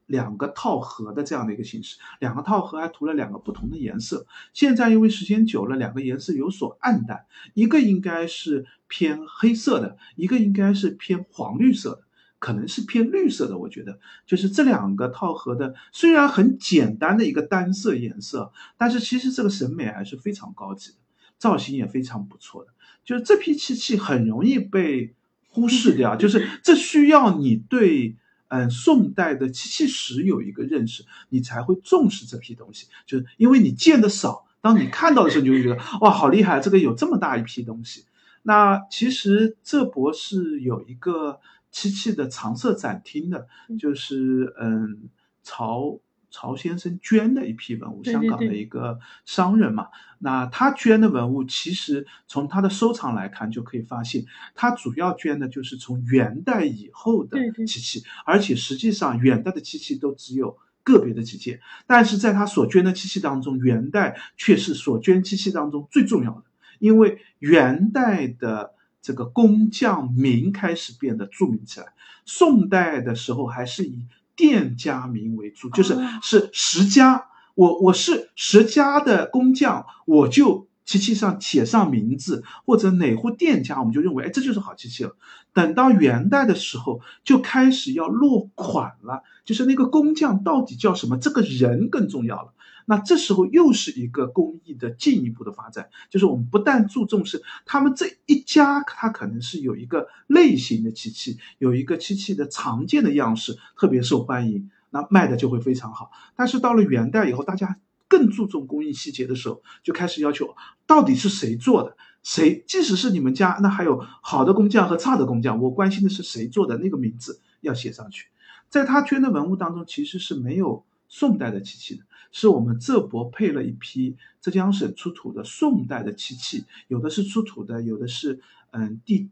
[0.07, 4.25] 两个套盒的这样的一个形式，两个套盒还涂了两个不同的颜色。
[4.53, 12.04] 现在因为时间久了，两个颜色有所暗淡，一个应该是偏黑色的，一个应该是偏黄绿色的。
[12.45, 20.97] 可能是偏绿色的，我觉得就是这两个套盒的，虽然很简单的一个单色颜色，但是其实这个审美还是非常高级的，
[21.39, 22.69] 造型也非常不错的。
[23.03, 25.15] 就是这批漆器很容易被
[25.47, 28.15] 忽视掉，就是这需要你对
[28.49, 32.85] 嗯宋代的漆器史有一个认识，你才会重视这批东西。
[33.07, 38.05] 就是因为你见的少，当你看到的时候，你就会觉得哇，好厉害，这个有这么大一批东西。
[38.43, 41.39] 那其实这博士有一个。
[41.75, 45.09] 漆器的常设展厅的，就是嗯，
[45.43, 45.99] 曹
[46.31, 49.89] 曹先生捐的一批文物，香港的一个商人嘛。
[50.19, 66.45] 那他捐的文物，其实从他的收藏来看，就可以发现，他主要捐的就是从元代以后的漆器，而且实际上元代的漆器都只有个别的几件，但是在他所捐的漆器当中，元代却是所捐漆器当中最重要的，
[66.79, 68.73] 因为元代的。
[69.05, 71.85] 这个工匠名开始变得著名起来。
[72.25, 85.15] 宋代的时候还是以店家名为主，就是是十家，我我是十家的工匠，我就漆器上写上名字，或者哪户店家，我们就认为，哎，这就是好漆器了。
[85.51, 92.53] 等到元代的时候，就开始要落款了，就是那个工匠到底叫什么，这个人更重要了。
[92.87, 106.11] 那这时候又是一个工艺的进一步的发展，就是我们不但注重是他们这一家，它可能是有一个类型的漆器，有一个漆器的常见的样式，特别受欢迎，那卖的就会非常好。
[106.35, 107.79] 但是到了元代以后，大家
[108.15, 110.55] 更注重工艺细节的时候，就开始要求
[110.87, 118.27] 到底是谁做的，谁即使是你们家，那还有好的工匠和差的工匠，我关心的是谁做的那个名字要写上去。
[118.69, 122.03] 在他捐的文物当中，其实是没有宋代的漆器的。
[122.31, 128.39] 是我们浙博配了一批浙江省出土的宋代的漆器，有的是出土的，有的是
[128.71, 129.29] 嗯地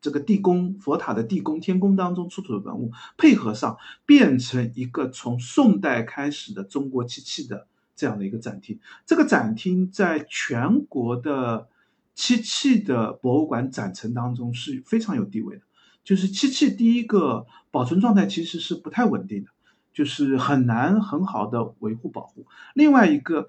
[0.00, 8.78] 这个地宫佛塔的地宫天宫当中出土的文物，配合上变成一个从宋代开始的中国漆器的这样的一个展厅。
[9.06, 11.68] 这个展厅在全国的
[12.14, 15.62] 漆器的博物馆展陈当中是非常有地位的。
[16.02, 19.50] 就是漆器第一个保存状态其实是不太稳定的。
[19.92, 22.44] 就是很难很好的维护保护。
[22.74, 23.46] 另外一个，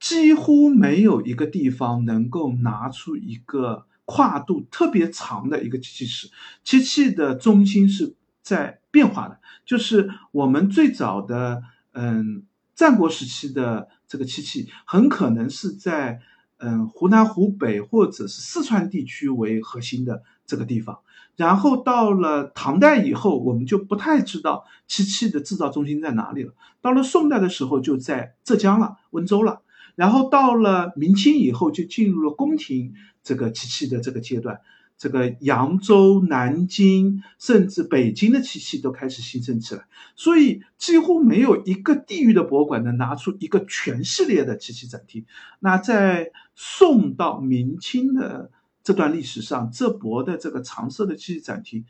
[0.00, 6.28] 几乎没有一个地方能够拿出一个跨度特别长的一个漆器室。
[6.64, 12.42] 漆器的中心是在变化的，就是我们最早的嗯
[12.76, 16.20] 战国时期的这个漆器，很可能是在
[16.58, 21.00] 嗯湖南、湖北或者是四川地区为核心的这个地方。
[21.36, 26.54] 然后到了唐代以后，我们就不太知道漆器的制造中心在哪里了。
[26.80, 29.62] 到了宋代的时候，就在浙江了，温州了。
[29.96, 34.60] 然后到了明清以后，就进入了宫廷这个漆器的这个阶段。
[34.98, 39.86] 这个扬州、南京，甚至北京的漆器都开始兴盛起来。
[40.14, 45.24] 所以几乎没有一个地域的博物馆能拿出一个全系列的漆器展厅。
[45.60, 48.50] 那在宋到明清的。
[48.86, 51.84] 这段历史上，浙博的这个常设的漆器展厅，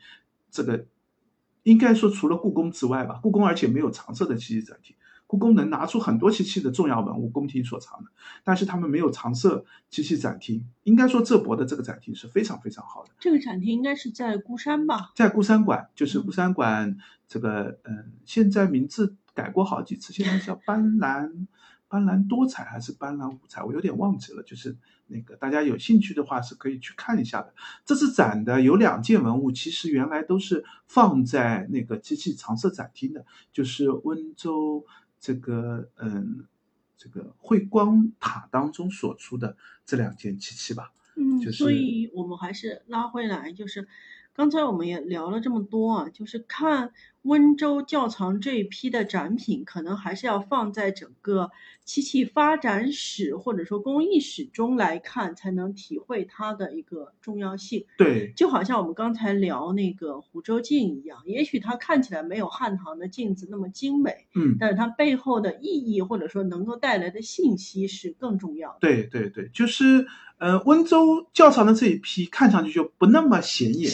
[0.49, 0.87] 这个
[1.61, 4.95] 应该说除了故宫之外吧，故宫而且没有常设的漆器展厅。
[5.27, 8.09] 故宫能拿出很多漆器的重要文物，宫廷所藏的，
[8.43, 10.65] 但是他们没有藏设漆器展厅。
[10.83, 13.11] 应该说浙博的这个展厅是非常非常好的。
[13.19, 15.11] 这个展厅应该是在孤山吧？
[15.15, 21.47] 在孤山馆，就是孤山馆这个，嗯，现在名字改过好几次，现在叫斑斓。
[21.89, 24.43] 斑斓多彩还是斑斓五彩，我有点忘记了。
[24.43, 24.75] 就是
[25.07, 27.53] 那个大家有兴趣的话是可以去看一下的。
[27.85, 34.85] 这次展的有两件文物，其实原来都是放在那个机器藏设展厅的，就是温州
[35.19, 36.45] 这个嗯
[36.97, 39.55] 这个慧光塔当中所出的
[39.85, 40.93] 这两件机器吧。
[41.15, 43.87] 嗯，就是所以我们还是拉回来，就是
[44.33, 46.91] 刚才我们也聊了这么多啊，就是看
[47.27, 51.51] 温州窖藏这一批的展品，可能还是要放在整个
[51.83, 57.85] 漆器发展史或者说工艺史中来看，才能体会它的一个重要性。
[57.97, 68.77] 对，就好像我们刚才聊那个湖州镜一样，也许它看起来没有汉唐的镜子那么精美，嗯，但是它背后的意义或者说能够带来的信息是更重要的。
[68.79, 70.07] 对对对，就是
[70.39, 73.91] 呃，温州窖藏的这一批看上去就不那么显眼，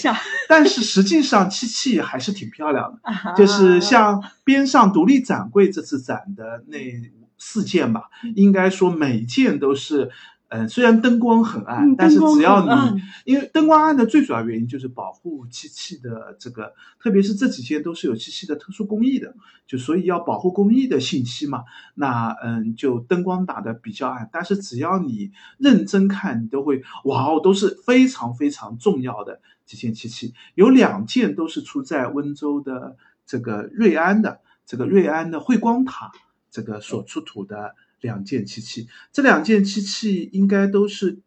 [0.50, 3.00] 但是实际上漆器还是挺漂亮的。
[3.10, 6.78] 啊就是像边上独立展柜这次展的那
[7.38, 8.04] 四件吧，
[8.36, 10.10] 应该说每一件都是，
[10.48, 19.36] 嗯、虽然灯光很暗，嗯但是只要你，因为灯光暗的最主要原因就是保护漆器的这个，特别是这几件都是有漆器的特殊工艺的，
[19.68, 21.64] 就所以要保护工艺的信息嘛，
[21.96, 32.96] 那嗯，就灯光打的比较暗，但是只要你认真看，你都会哇哦，都是非常非常重要的几件漆器，有两件都是出在温州的
[33.26, 36.12] 这个瑞安的这个瑞安的慧光塔
[36.52, 41.20] 这个所出土的两件漆器，这两件漆器应该都是，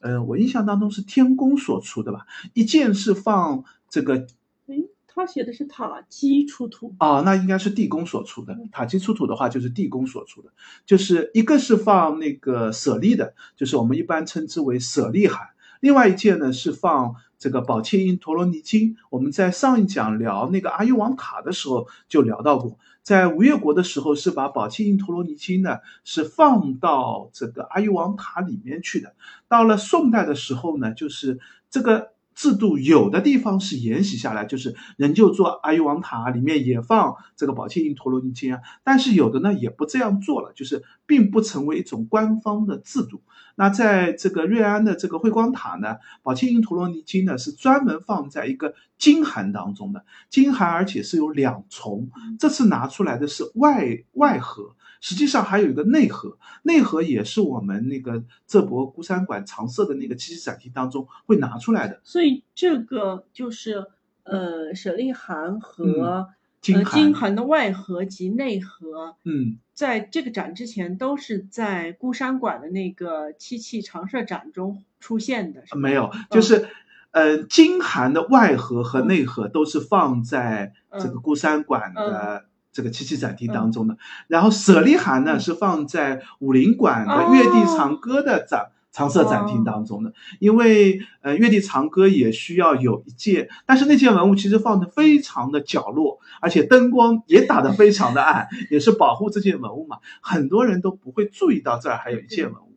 [0.00, 4.26] 呃，我印象当中是天宫所出的吧，一件是放这个
[4.66, 8.58] 诶，他写的是塔基出土，啊，那应该是地宫所出的。
[8.72, 10.52] 塔基出土的话，就是地宫所出的，
[10.84, 15.38] 就是一个是放那个舍利的，就是我们一般称之为舍利函；
[15.80, 17.14] 另外一件呢是放
[17.44, 18.96] 这个宝箧印陀罗尼经。
[19.10, 29.12] 我们在上一讲聊那个阿育王塔的时候就聊到过，在吴越国的时候是把宝箧印陀罗尼经呢是放到这个阿育王塔里面去的。
[29.46, 31.38] 到了宋代的时候呢，就是
[31.68, 43.22] 这个制度有的地方是沿袭下来，就是仍旧做阿育王塔里面也放这个宝箧印陀罗尼经啊，但是有的呢也不这样做了，就是并不成为一种官方的制度。
[43.56, 54.74] 那在这个瑞安的这个慧光塔呢，宝箧印陀罗尼经呢是专门放在一个金函当中的，金函而且是有两重，这次拿出来的是外外盒。
[55.04, 62.00] 实际上还有一个内核，内核也是我们那个浙博孤山馆常设的那个漆器展厅当中会拿出来的。
[62.04, 63.84] 所以这个就是
[64.22, 66.26] 呃舍利函和、呃
[66.62, 76.66] 金函的外盒及内盒，嗯，在这个展之前都是在孤山馆的那个漆器常设展中出现的，没有，就是。
[77.10, 83.96] 呃，金函的外盒和内盒都是放在这个孤山馆的这个七七展厅当中的，
[84.28, 85.40] 然后舍利函呢嗯。
[85.40, 88.72] 是放在武林馆的月地长歌的展。
[88.96, 102.68] 常设展厅当中的，因为呃，月地长歌也需要有一件，但是那件文物其实放的非常的角落，而且灯光也打得非常的暗，也是保护这件文物嘛，很多人都不会注意到这儿还有一件文物，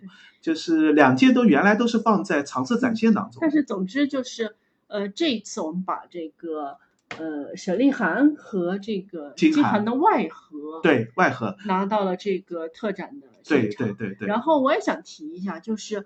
[0.42, 3.38] 就是两件都原来都是放在常设展现当中。
[3.40, 4.56] 但是总之就是，
[4.88, 6.78] 呃，这一次我们把这个
[7.18, 13.70] 呃舍利函和这个金函金函的外盒对外盒，拿到了这个特展的对。
[13.70, 16.06] 对对对，然后我也想提一下，就是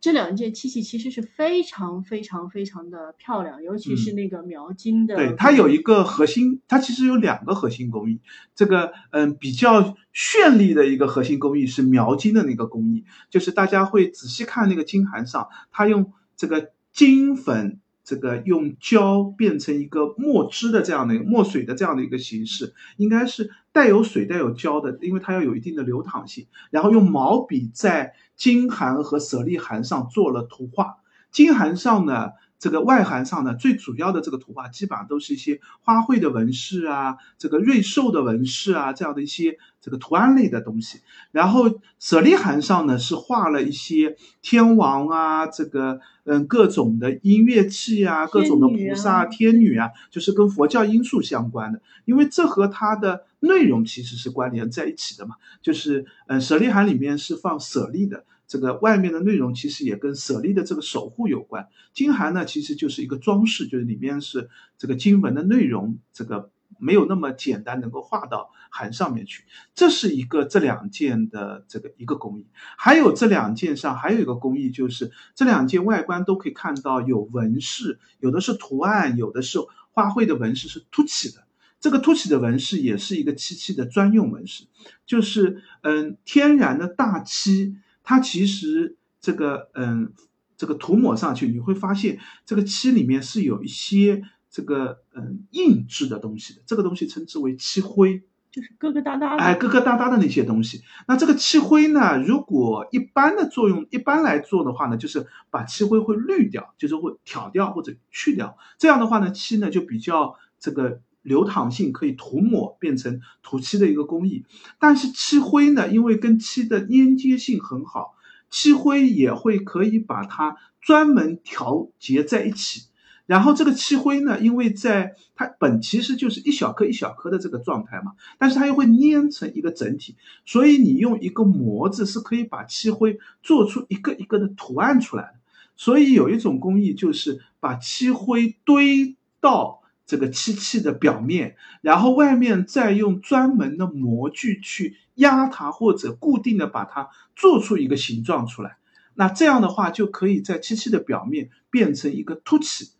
[0.00, 5.16] 这两件漆器其实是非常非常非常的漂亮，尤其是那个描金的。
[5.16, 8.20] 嗯对，它有一个核心，它其实有两个核心工艺。
[8.54, 17.80] 这个嗯，比较绚丽的一个核心工艺是描金的那个工艺，就是大家会仔细看那个金函上，它用这个金粉。
[18.08, 26.46] 这个用胶变成一个墨汁的这样的墨水的这样的一个形式，应该是带有水带有胶的，因为它要有一定的流淌性。
[26.70, 30.96] 然后用毛笔在金函和舍利函上做了图画。
[31.30, 41.00] 金函上呢，这个外函上呢，最主要的这个图画基本上都是一些花卉的纹饰啊，这个瑞兽的纹饰啊，这样的一些这个图案类的东西。
[41.30, 55.36] 然后舍利函上呢，是画了一些天王啊，这个嗯各种的音乐器啊，各种的菩萨、天女啊，就是跟佛教因素相关的，因为这和它的内容其实是关联在一起的嘛。
[55.62, 58.24] 就是嗯，舍利函里面是放舍利的。
[58.48, 61.68] 这个外面的内容其实也跟舍利的这个守护有关。
[61.92, 69.44] 金函呢，其实就是一个装饰，就是里面是这个经文的内容，这个没有那么简单能够画到函上面去。
[69.74, 72.46] 这是一个这两件的这个一个工艺，
[72.78, 79.58] 还有这两件上还有一个工艺，就是这两件外观都可以看到有纹饰，有的是图案，有的是
[79.90, 81.44] 花卉的纹饰是凸起的。
[81.80, 84.64] 这个凸起的纹饰也是一个漆器的专用纹饰，
[85.04, 87.76] 就是嗯天然的大漆。
[88.08, 90.14] 它其实这个嗯，
[90.56, 100.80] 这个涂抹上去，你会发现这个漆里面是有一些这个嗯硬质的东西的，这个东西称之为漆灰，就是疙疙瘩瘩的，哎，疙疙瘩瘩的那些东西。
[101.06, 108.56] 那这个漆灰呢，如果一般的作用，一般来做的话呢，就是把漆灰会滤掉，就是会挑掉或者去掉。
[108.78, 114.44] 这样的话呢，漆呢就比较这个流淌性可以涂抹变成涂漆的一个工艺。
[114.78, 118.14] 但是漆灰呢，因为跟漆的粘接性很好，
[118.50, 122.84] 漆灰也会可以把它专门调节在一起。
[123.26, 130.16] 然后这个漆灰呢，因为在它本其实就是一小颗一小颗的这个状态嘛，但是它又会粘成一个整体，
[130.46, 135.34] 所以你用一个模子是可以把漆灰做出一个一个的图案出来的。
[135.76, 139.77] 所以有一种工艺就是把漆灰堆到
[140.08, 148.78] 这个漆器的表面，然后外面再用专门的模具去压它或者固定的把它做出一个形状出来。
[149.14, 152.90] 那这样的话就可以在漆器的表面变成一个凸起。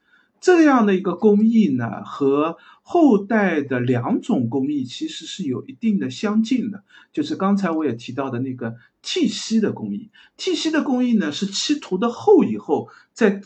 [0.40, 10.10] 这样的一个工艺呢，和后代的两种工艺其实是有一定的相近的，就是刚才我也提到的那个剃漆的工艺。
[10.36, 13.40] 剃漆的工艺呢，是漆涂的厚以后，在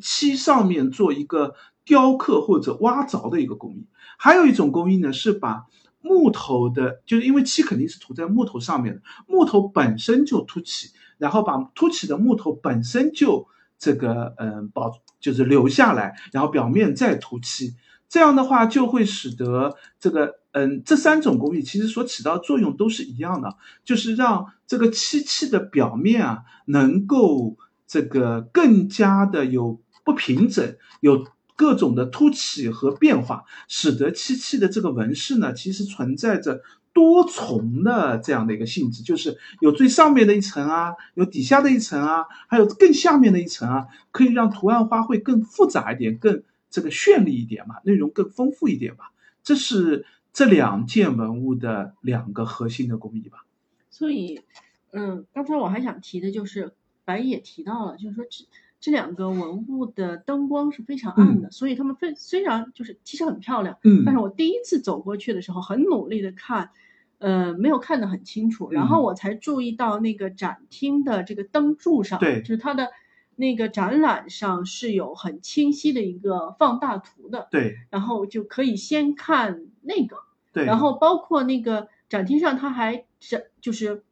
[0.00, 1.54] 漆上面做一个
[1.88, 3.86] 雕刻或者挖凿的一个工艺。
[4.16, 5.64] 还有一种工艺呢，是把
[6.00, 13.48] 木头的，就是因为漆肯定是涂在木头上面的，木头本身就凸起，然后把凸起的木头本身就。
[13.80, 17.76] 这个嗯，保就是留下来，然后表面再涂漆，
[18.08, 31.24] 这样的话就会使得这个嗯，这三种工艺其实所起到作用都是一样的，就是让这个漆器的表面啊能够这个更加的有不平整，有
[31.58, 36.62] 各种的凸起和变化，使得漆器的这个纹饰呢，其实存在着。
[36.94, 49.12] 多重的这样的一个性质，就是有最上面的一层啊，有底下的一层啊，还有更下面的一层啊，可以让图案花卉更复杂一点，更这个绚丽一点嘛，内容更丰富一点吧。
[49.44, 53.44] 这是这两件文物的两个核心的工艺吧。
[53.90, 54.40] 所以，
[54.90, 56.72] 嗯，刚才我还想提的就是，
[57.04, 58.44] 白也提到了，就是说这
[58.80, 58.92] 这。
[58.98, 66.70] 两个文物的灯光是非常暗的，所以他们非虽然就是其实很漂亮，嗯，但是我第一次走过去的时候很努力的看，
[67.18, 72.88] 呃，没有看得很清楚，然后我才注意到那个展厅的这个灯柱上，对，就是它的
[73.36, 80.16] 那个展览上是有很清晰的一个放大图的，对，然后就可以先看那个，
[80.52, 84.02] 对，然后包括那个展厅上它还展就是，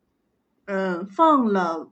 [0.66, 1.90] 嗯，放了。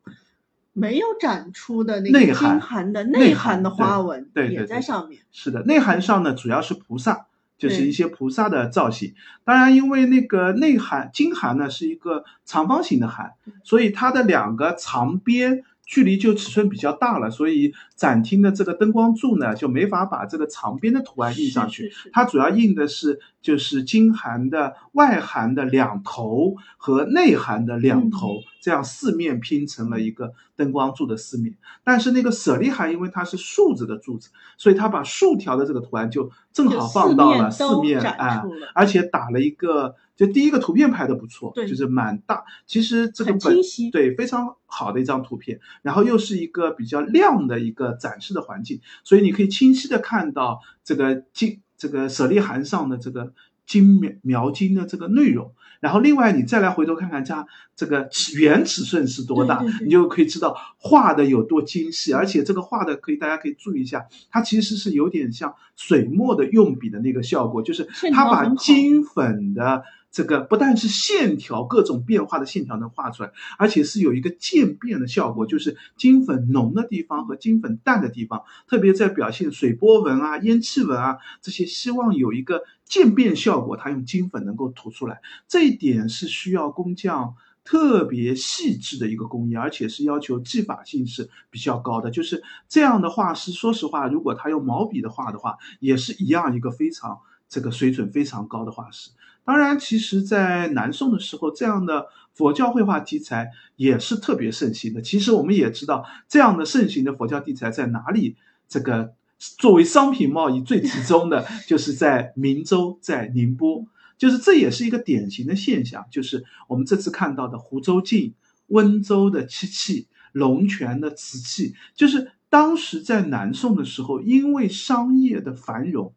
[0.75, 5.23] 没有展出的那个内涵的内涵的花纹对也在上面。
[5.33, 9.15] 是的，内涵上呢主要是菩萨，就是一些菩萨的造型。
[9.45, 15.65] 当然，因为那个内涵金函呢是一个长方形的函，所以它的两个长边。
[15.87, 21.93] 距离就尺寸比较大了，所以展厅的这个灯光柱呢就没法把这个长边的图案印上去。
[22.11, 31.55] 它主要印的是就是金函的外函的两头和内函的两头，这样四面拼成了一个灯光柱的四面。
[31.85, 38.43] 但是那个舍利函因为它是竖着的柱子，所以它把竖条的这个图案就正好放到了四面啊，
[38.75, 39.95] 而且打了一个。
[40.17, 43.57] 就第一个图片拍的不错，就是蛮大，其实这个本
[43.91, 53.33] 对非常好的一张图片，然后又是一个比较亮的一个展示的环境，所以你可以清晰的看到这个金这个舍利函上的这个
[53.67, 57.47] 金描描金的这个内容，然后另外你再来回头看看它
[57.77, 69.83] 这个原尺寸是多大，你就可以知道画的有多精细，而且这个画的可以大家可以注意一下，它其实是有点像水墨的用笔的那个效果，就是它把金粉的。
[70.15, 85.21] 这个不但是线条各种变化的线条能画出来，而且是有一个渐变的效果，就是金粉浓的地方和金粉淡的地方，特别在表现水波纹啊、烟气纹啊这些，希望有一个渐变效果，它用金粉能够涂出来。
[85.49, 87.35] 这一点是需要工匠
[87.65, 92.13] 特别细致的一个工艺，而且是要求技法性是比较高的。
[92.13, 99.11] 就是这样的画师，说实话，如果他用毛笔的画的话，也是一样一个非常这个水准非常高的画师。
[99.45, 105.03] 当然，其实，在南宋的时候，这样的佛教绘画题材也是特别盛行的。
[105.03, 108.37] 其实我们也知道，这样的盛行的佛教题材在哪里？
[108.67, 113.85] 这个作为商品贸易最集中的，就是在明州，在宁波。
[114.17, 118.33] 就是这也是一个典型的现象，就是我们这次看到的湖州镜、
[118.69, 126.15] 温州的漆器、龙泉的瓷器，就是当时在南宋的时候，因为商业的繁荣，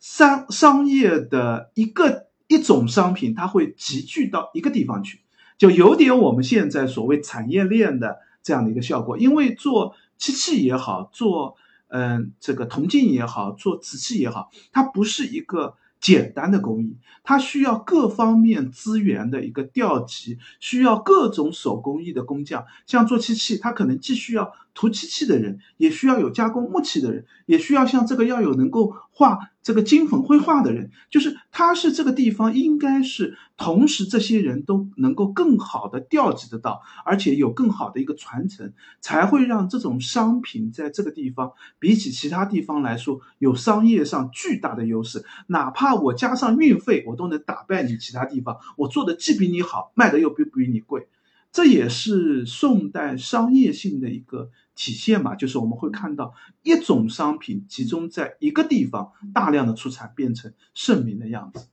[0.00, 2.26] 商商业的一个。
[2.48, 5.20] 一种商品，它会集聚到一个地方去，
[5.58, 9.18] 就有点我们现在所谓产业链的这样的一个效果。
[9.18, 11.56] 因为做漆器也好，做
[11.88, 22.64] 嗯这个铜镜也好，做瓷器也好，它不是一个简单的工艺，它需要各方面资源的一个调集，需要各种手工艺的工匠。
[22.86, 41.50] 像做漆器，它可能既需要涂漆器的人，也需要有加工木器的人，也需要像这个要有能够画这个金粉绘画的人，就是他是这个地方应该是同时这些人都能够更好的调集得到，而且有更好的一个传承，才会让这种商品在这个地方
[41.80, 45.24] 比起其他地方来说有商业上巨大的优势。
[45.48, 51.08] 哪怕我加上运费，我都能打败你其他地方，我做的既比你好，卖的又比比你贵。
[51.50, 61.66] 这也是宋代商业性的一个体现嘛，就是我们会看到一种商品集中在一个地方，大量的出产变成盛名的样子。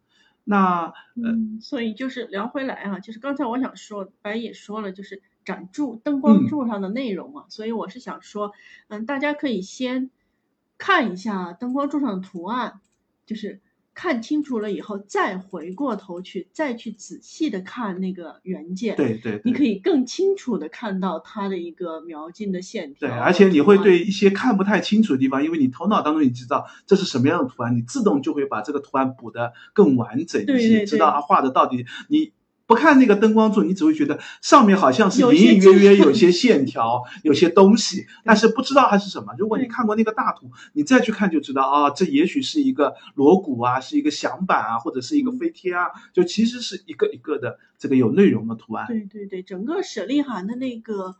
[0.45, 8.53] 那嗯，所以就是聊回来啊，就是刚才我想说，白也说了，就是展柱灯光柱上的内容嘛，所以我是想说，
[8.87, 10.09] 嗯，大家可以先
[10.79, 12.79] 看一下灯光柱上的图案，
[13.27, 13.61] 就是。
[13.93, 23.07] 看清楚了以后，再回过头去，再去仔细的看那个原件，对对，你可以更清楚的看到它的一个描金的线条。
[23.07, 32.33] 对，而且你会对一些看不太清楚的地方，因为你头脑当中你知道这是什么样的图案，你自动就会把这个图案补得更完整一些，知道它画的到底你。
[32.73, 39.35] 不看那个灯光柱，你只会觉得上面好像是隐隐约约有些线条， 有些东西，但是不知道它是什么。
[39.37, 48.87] 如果你看过那个大图，你再去看就知道啊，这也许是一个锣鼓啊，是一个响板啊，或者是一个飞贴啊，就其实是一个一个的这个有内容的图案。
[48.87, 51.15] 对对对，整个舍利函的那个。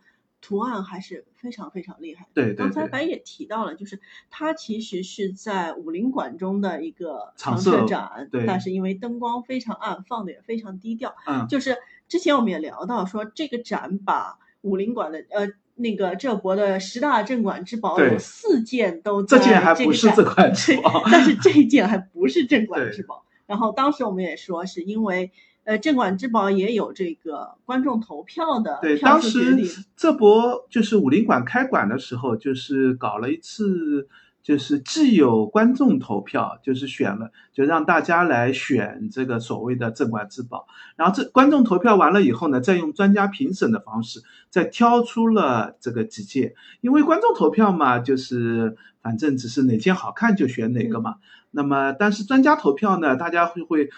[0.46, 2.28] 图案还是非常非常厉害。
[2.34, 3.98] 对对，刚才白也提到了，就是
[4.30, 11.16] 它其实是在武林馆中的一个常设展，对但是因为灯光非常暗，放的也非常低调。
[11.26, 11.78] 嗯，就是
[12.10, 23.26] 之前我们也聊到说，这个展把武林馆的呃那个浙博的十大镇馆之宝有四件都在这件还不是镇馆之宝，但是这一件还不是镇馆之宝。
[23.46, 25.32] 然后当时我们也说，是因为。
[25.66, 28.80] 呃，镇馆之宝也有这个观众投票的。
[28.82, 29.58] 对，当时
[29.96, 34.10] 这波就是武林馆开馆的时候，就是搞了一次，
[34.42, 40.68] 就是既有观众投票，就是选了，就让大家来选这个所谓的镇馆之宝。
[40.98, 46.56] 然后这观众投票完了以后呢，再用专家评审的方式，再挑出了这个几件。
[46.82, 51.16] 因为观众投票嘛，就是反正只是哪件好看就选哪个嘛。
[51.52, 53.90] 那么，但是专家投票呢，大家会会。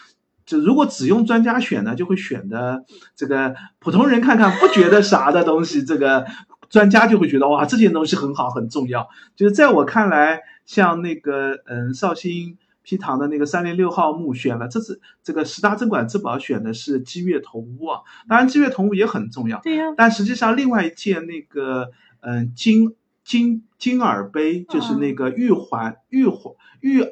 [0.45, 2.85] 就如果只用专家选呢，就会选的
[3.15, 6.25] 这个普通人看看不觉得啥的东西，这个
[6.69, 9.07] 专家就会觉得哇，这件东西很好很重要。
[9.35, 19.85] 就是在我看来，像那个嗯绍兴批堂的那个三零六号墓选了，这是这个十大镇馆之宝选的是积月铜屋啊，当然积月铜屋也很重要，对呀。
[19.97, 21.89] 但实际上另外一件那个
[22.21, 27.03] 嗯金金金耳杯，就是那个玉环玉环玉。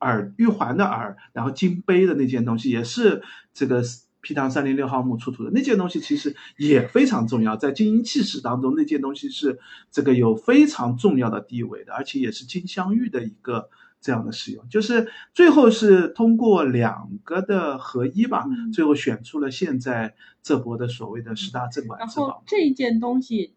[0.00, 3.22] 耳玉环的耳，然后金杯的那件东西也是
[3.52, 3.82] 这个
[4.20, 9.58] 皮唐三零六号墓出土的那件东西，其实也非常重要，在金银器史当中，那件东西是
[9.90, 13.70] 这个有非常重要的地位的，而且也是金镶玉的一个
[14.00, 14.68] 这样的使用。
[14.68, 22.26] 就是最后是通过两个的合一吧，最后选出了现在这波的所谓的十大镇馆之宝。
[22.28, 23.54] 然后这一件东西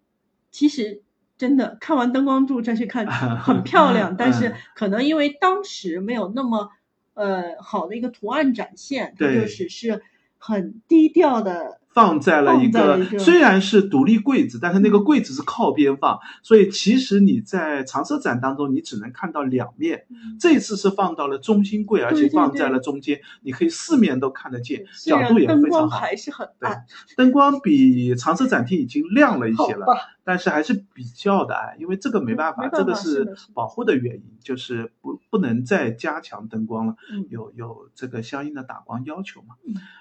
[0.51, 1.03] 其实。
[1.37, 3.05] 真的看完灯光柱再去看，
[3.39, 6.69] 很漂亮，但是可能因为当时没有那么
[7.13, 10.01] 呃好的一个图案展现，它就只是
[10.37, 11.79] 很低调的。
[11.93, 20.07] 放在了一个，虽然是独立柜子，但是那个柜子是靠边放，所以其实你在常设展当中，你只能看到两面。
[20.39, 25.99] 这次是放到了中心柜，而且放在了中间，你可以四面都看得见，角度也非常好。
[25.99, 26.85] 还是很暗，
[27.15, 29.85] 灯光比常设展厅已经亮了一些了，
[30.23, 36.95] 但是还是比较的暗，因为这个没办法，这个是保护的原因，就是不不能再加强灯光了，
[37.29, 39.55] 有有这个相应的打光要求嘛。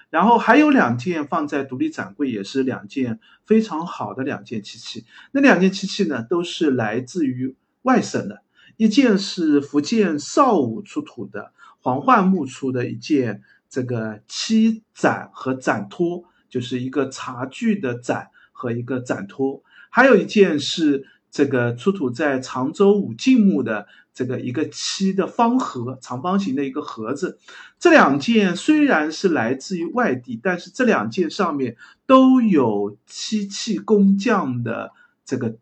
[0.09, 1.82] 然后还有两件放在独立。
[1.89, 8.41] 展柜也是两件非常好的两件漆器，那两件漆器呢，都是来自于外省的。
[8.77, 19.63] 一件是福建邵武出土的黄焕木出的一件这个漆盏和盏托，就是一个茶具的盏和一个盏托。
[19.89, 23.87] 还有一件是这个出土在常州武进墓的。
[24.15, 27.39] 这个一个漆的方盒，长方形的一个盒子，
[27.79, 34.91] 这两件虽然是来自于外地，但是这两件上面都有漆器工匠的
[35.25, 35.57] 这个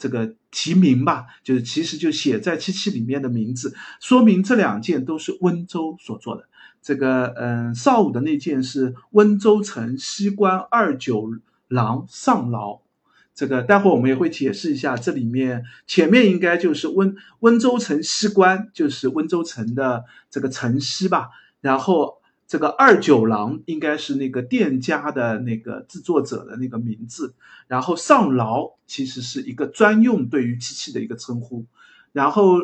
[0.00, 6.48] 这个题名吧，就是其实就写在漆器里面的名字，说明这两件都是温州所做的。
[6.82, 11.30] 这个嗯，邵武的那件是温州城西关二九
[11.68, 12.80] 郎上劳。
[13.34, 21.30] 这个待会儿我们也会解释一下，这里面前面应该就是温温州城西关，就是温州城的这个城西吧。
[21.62, 27.34] 然后这个二九郎应该是那个店家的那个制作者的那个名字，
[27.68, 31.64] 然后上饶其实是一个专用对于机器的一个称呼，
[32.12, 32.58] 然后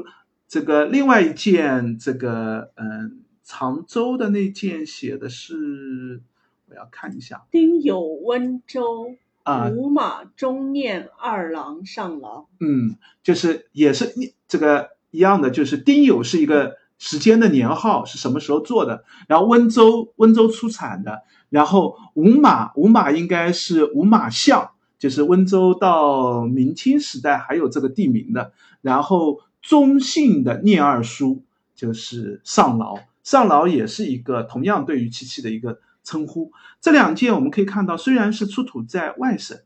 [0.46, 6.20] 这个另外一件这个嗯常州的那件写的是
[6.68, 7.46] 我要看一下。
[7.50, 9.16] 丁酉温州。
[9.49, 12.46] 啊五马中念二郎上劳。
[12.61, 14.12] 嗯，就是也是
[14.46, 19.05] 这个一样的，就是丁酉是一个时间的年号，是什么时候做的？
[19.26, 28.53] 然后温州温州出产的，然后五马五马应该是五马巷，就是温州到明清时代还有这个地名的。
[28.82, 31.42] 然后中信的念二叔
[31.74, 36.52] 就是上劳，上劳也是一个同样对于七七的一个称呼。
[36.80, 39.59] 这两件我们可以看到，虽然是出土在外省。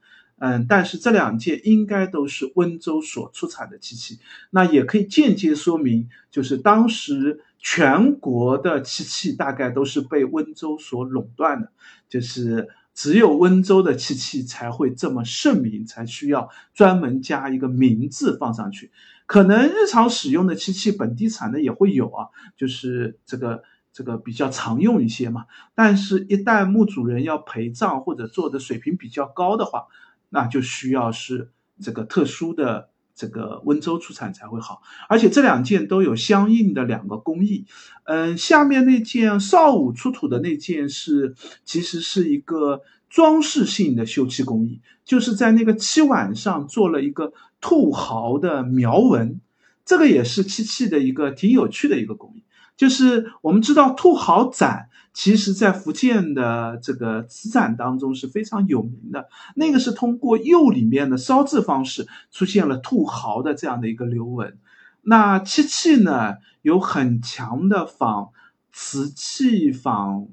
[0.45, 4.19] 嗯，但是这两件应该都是温州所出产的漆器，
[4.51, 11.71] 那也可以间接说明，就是当时全国的漆器大概都是被温州所垄断的，
[12.09, 18.91] 就是只有温州的漆器才会这么盛名，才需要专门加一个名字放上去。
[19.27, 22.27] 可能日常使用的漆器本地产的也会有啊，
[22.57, 23.63] 就是这个
[23.93, 25.47] 这个比较常用一些嘛。
[25.75, 29.87] 但是，一旦墓主人要陪葬或者做的水平比较高的话，
[30.31, 37.67] 那就需要是这个特殊的这个温州出产才会好，而且这两件都有相应的两个工艺。
[38.05, 41.35] 嗯，下面那件邵武出土的那件是，
[41.65, 42.81] 其实是一个
[43.11, 49.41] 装饰性的绣漆工艺，就是在那个漆碗上做了一个兔毫的描纹，
[49.85, 52.43] 这个也是漆器的一个挺有趣的一个工艺。
[52.83, 54.89] 就是我们知道兔毫盏。
[55.15, 59.29] 其实，在福建的这个瓷盏当中是非常有名的。
[59.55, 64.59] 那个是通过釉里面的烧制方式出现了兔毫的这样的一个流纹。
[65.03, 68.31] 那漆器呢，有很强的仿
[68.73, 70.27] 瓷器、仿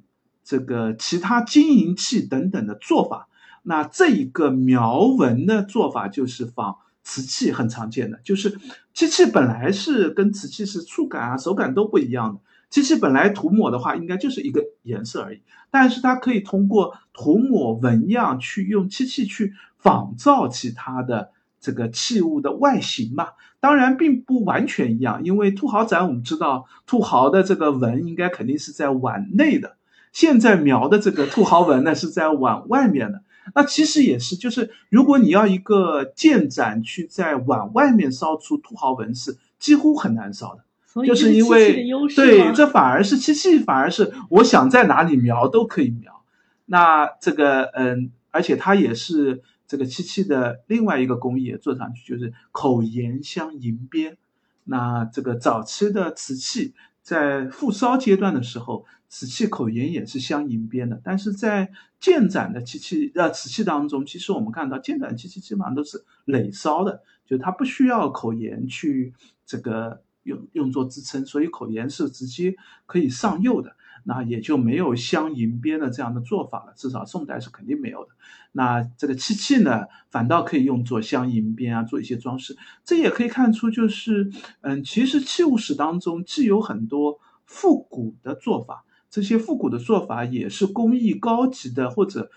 [0.43, 3.27] 这个其他金银器等等的做法。
[3.61, 6.77] 那这一个描纹的做法就是仿
[7.09, 8.59] 瓷器很常见的，就是
[8.93, 12.39] 漆器本来是跟瓷器是触感啊、手感都不一样的。
[12.69, 15.41] 漆器本来涂抹的话，应该就是一个颜色而已，
[15.71, 23.29] 但是它可以通过涂抹纹样去用漆器去仿造其他的这个器物的外形嘛。
[23.59, 29.77] 当然并不完全一样，因为兔毫盏我们知道兔毫的这个纹应该肯定是在碗内的，
[30.13, 33.23] 现在描的这个兔毫纹呢是在碗外面的。
[33.55, 40.63] 那其实也是，就是如果你要一个建盏去在碗外面烧出土豪纹，饰几乎很难烧的。
[41.05, 41.85] 就是因为
[42.15, 46.23] 对，这反而是漆器，反而是我想在哪里描都可以描。
[46.65, 54.17] 那这个嗯，而且它也是这个漆器的另外一个工艺做上去，就是口沿镶银边。
[54.63, 61.01] 那这个早期的瓷器在复烧阶段的时候，瓷器口沿也是镶银边的。
[61.03, 69.13] 但是在建盏的漆器呃瓷器当中，其实我们看到建盏漆器基本上都是垒烧的，就它不需要口沿去
[69.45, 70.03] 这个。
[70.23, 72.53] 用用作支撑，所以口沿是直接
[72.85, 76.73] 可以上釉的，那也就没有镶银边的这样的做法了。
[76.75, 78.11] 至少宋代是肯定没有的。
[78.51, 82.57] 那这个漆器呢，反倒可以用作镶银边啊，做一些装饰。
[82.83, 84.31] 这也可以看出，就是
[84.61, 88.85] 嗯，其实器物史当中既有很多复古的做法。
[89.09, 92.29] 这些复古的做法也是工艺高级的，或者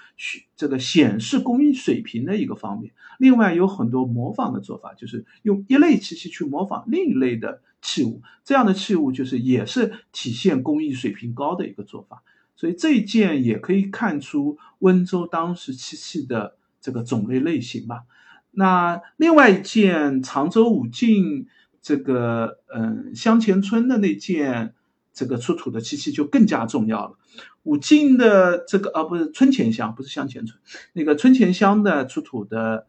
[0.56, 2.92] 这个显示工艺水平的一个方面。
[3.18, 12.22] 另外有很多模仿的做法，就是用一类漆器去模仿另一类的器物，这样的器物就是也是体现工艺水平高的一个做法。
[12.56, 18.04] 所以这一件也可以看出温州当时漆器的这个种类类型吧。
[18.50, 21.48] 那另外一件常州武进
[21.82, 24.74] 这个嗯香前村的那件。
[25.12, 27.18] 这个出土的漆器就更加重要了。
[27.64, 30.60] 武进的这个啊，不是村前乡，不是乡前村，
[30.92, 32.86] 那个村前乡的出土的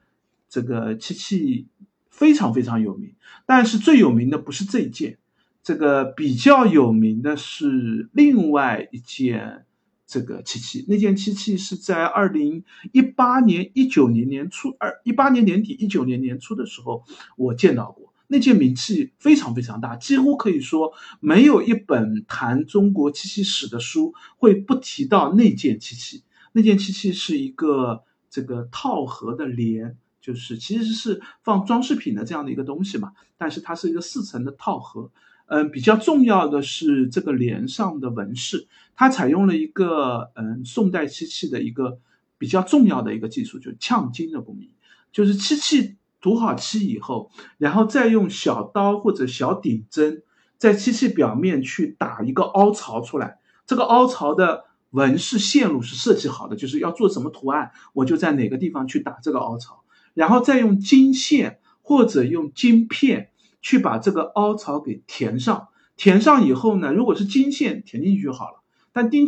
[0.49, 1.67] 这个漆器
[2.09, 3.13] 非常非常有名。
[3.45, 5.17] 但是最有名的不是这一件，
[5.61, 9.65] 这个比较有名的是另外一件
[10.07, 10.85] 这个漆器。
[10.87, 12.63] 那件漆器是在二零
[12.93, 17.03] 一八年、一九年年初，二一八年年底、一九年年初的时候，
[17.35, 18.12] 我见到过。
[18.27, 26.23] 那件名气非常非常大，几乎可以说没有一本谈中国漆器史的书会不提到那件漆器。
[26.51, 33.13] 那件漆器是一个这个套盒的帘，就是其实是放装饰品的这样的一个东西嘛。
[33.37, 35.11] 但是它是一个四层的套盒。
[35.47, 41.99] 嗯，比较重要的是这个帘上的纹饰，它采用了一个嗯宋代漆器的一个
[42.37, 44.71] 比较重要的一个技术，就是呛金的工艺，
[45.11, 45.97] 就是漆器。
[46.23, 50.23] 涂好漆以后，然后再用小刀或者小顶针
[50.57, 53.39] 在漆器表面去打一个凹槽出来。
[53.67, 65.67] 这个凹槽的纹饰线路是设计好的，就是要做什么图案，我就在哪个地方去打这个凹槽，然后再用金线或者用金片去把这个凹槽给填上。
[65.97, 68.63] 填上以后呢，如果是金线填进去就好了。
[68.93, 69.27] 但金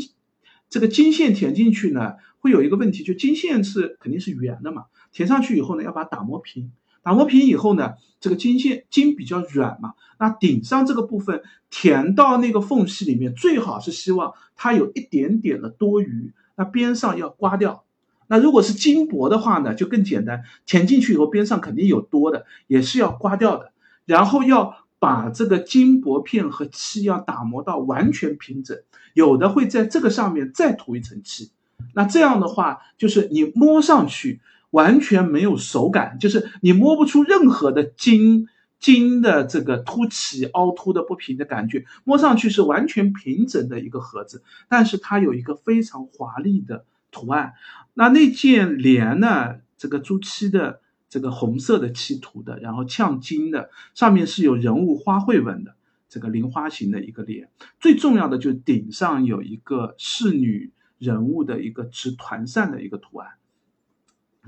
[0.69, 6.71] 这个金线填进去呢，会有一个问题，就金线是肯定是圆的嘛，填上去以后呢，要把它打磨平。
[7.05, 17.83] 打磨平以后呢，这个金线金比较软嘛，那顶上这个部分填到那个缝隙里面，最好是希望它有一点点的多余，那边上要刮掉。
[18.25, 23.71] 那如果是金箔的话呢，就更简单，填进去以后边上肯定有多的，也是要刮掉的。
[24.05, 28.79] 然后要把这个金箔片和漆要打磨到完全平整，
[29.13, 31.51] 有的会在这个上面再涂一层漆。
[31.93, 34.41] 那这样的话，就是你摸上去。
[34.75, 38.47] 完全没有手感，就是你摸不出任何的金
[38.77, 47.53] 金的这个凸起、凹凸的不平的感觉，摸上去是完全平整的一个盒子，但是它有一个非常华丽的图案。
[47.93, 49.63] 那那件帘呢？
[49.77, 55.75] 这个朱漆的这个红色的漆涂的，然后呛金的，上面是有人物花卉纹的，
[56.09, 57.49] 这个菱花形的一个帘。
[57.79, 63.31] 最重要的就是顶上有一个仕女人物的一个持团扇的一个图案。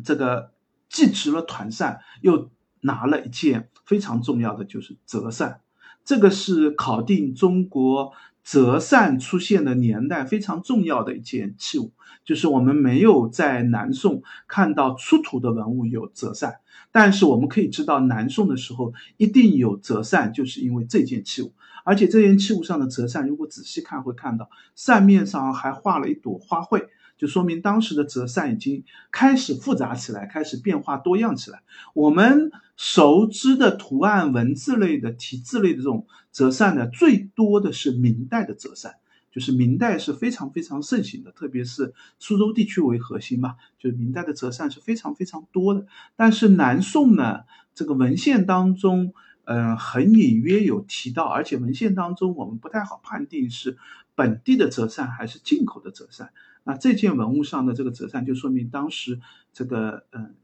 [0.04, 0.52] 这个
[0.90, 2.50] 既执了团扇，又
[2.82, 5.62] 拿了一件非常重要的，就是折扇。
[6.06, 11.92] 这个是考定中国折扇出现的年代非常重要的一件器物。
[12.24, 16.60] 就是我们没有在南宋看到出土的文物有折扇，
[16.92, 21.54] 但是我们可以知道南宋的时候一定有折扇，就是因为这件器物。
[21.86, 26.88] 而且这件器物上的折扇，如果仔细看会看到扇面上还画了一朵花卉。
[27.18, 31.64] 就说明当时的折扇已经开始复杂起来，开始变化多样起来。
[31.94, 38.98] 我们熟知的图案、文字类的、题字类的这种折扇呢，最多的是明代的折扇，
[39.32, 45.88] 就是明代是非常非常盛行的，特别是苏州地区为核心嘛，就是明代的折扇是非常非常多的。
[46.16, 47.42] 但是南宋呢，
[47.74, 49.14] 这个文献当中，
[49.46, 53.78] 嗯，很隐约有提到，而且文献当中我们不太好判定是
[54.14, 56.30] 本地的折扇还是进口的折扇。
[56.68, 59.22] 那这件文物上的这个折扇，就说明当时
[59.54, 60.36] 这个嗯，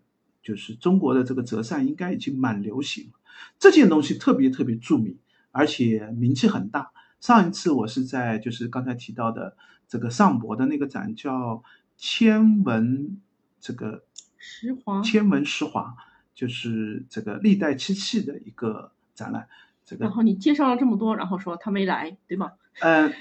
[0.41, 3.19] 就是中国的这个折扇应该已经蛮流行了。
[3.59, 5.17] 这件东西特别特别著名，
[5.51, 6.91] 而且名气很大。
[7.19, 11.61] 上一次我是在就是刚才提到的这个上博的那个展，叫
[11.97, 13.19] 千文
[13.59, 14.05] 这个
[14.37, 15.93] 石华，千文石华，
[16.33, 19.49] 就是这个历代漆器的一个展览。
[19.83, 22.53] 这个然后你介绍了这么多，然后说他没来，对吧？
[22.79, 23.11] 嗯，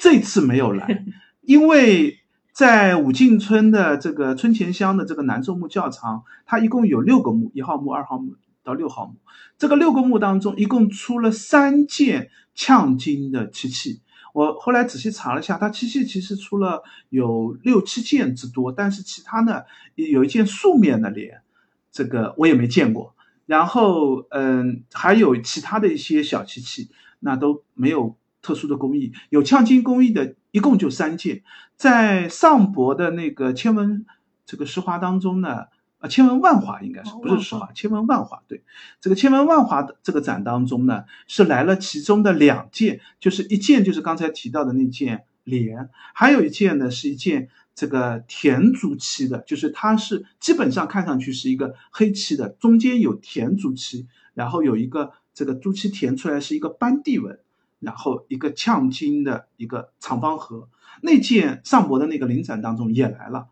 [0.00, 1.04] 这次没有来，
[1.40, 2.20] 因为。
[2.54, 9.16] 在武进村的这个村前乡的这个南宋墓窖藏，它一共有六个墓，一号墓、二号墓到六号墓。
[9.58, 14.02] 这个六个墓当中，一共出了三件呛金的漆器。
[14.32, 19.62] 我后来仔细查了一下，它漆器其实出了有六七件之多，但是其他呢，
[19.96, 21.42] 有一件素面的脸，
[21.90, 23.16] 这个我也没见过。
[23.46, 26.88] 然后，嗯，还有其他的一些小漆器，
[27.18, 28.16] 那都没有。
[28.44, 31.42] 特殊的工艺有呛金工艺的，一共就三件，
[31.76, 34.04] 在上博的那个千文
[34.44, 35.64] 这个石华当中呢，
[35.98, 38.62] 啊，千文万华应该是不是石华，千文万华对，
[39.00, 57.40] 这个千文万华的这个展当中呢，是来了其中的两件，就是一件就是刚才提到的那件莲，还有一件呢是一件这个田竹漆的，就是它是基本上看上去是一个黑漆的，中间有田竹漆，然后有一个这个朱漆填出来是一个斑地纹。
[57.80, 60.68] 然后一个呛金的一个长方盒，
[61.02, 63.48] 那件上博的那个临展当中也来了，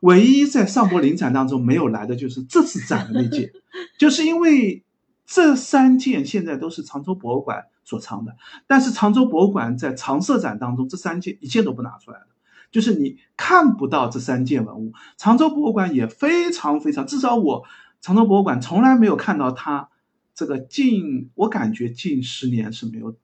[0.00, 3.52] 唯一在上博临展当中没有来的就是这次展的那件，
[3.98, 4.84] 就是因为
[5.26, 12.26] 这三件现在都是常州博物馆所藏的，但是常州博物馆在常设展当中这三件一件都不拿出来的，
[12.72, 14.92] 就是你看不到这三件文物。
[15.16, 17.64] 常州博物馆也非常非常，至少我
[18.00, 19.88] 常州博物馆从来没有看到它
[20.34, 23.14] 这个近，我感觉近十年是没有。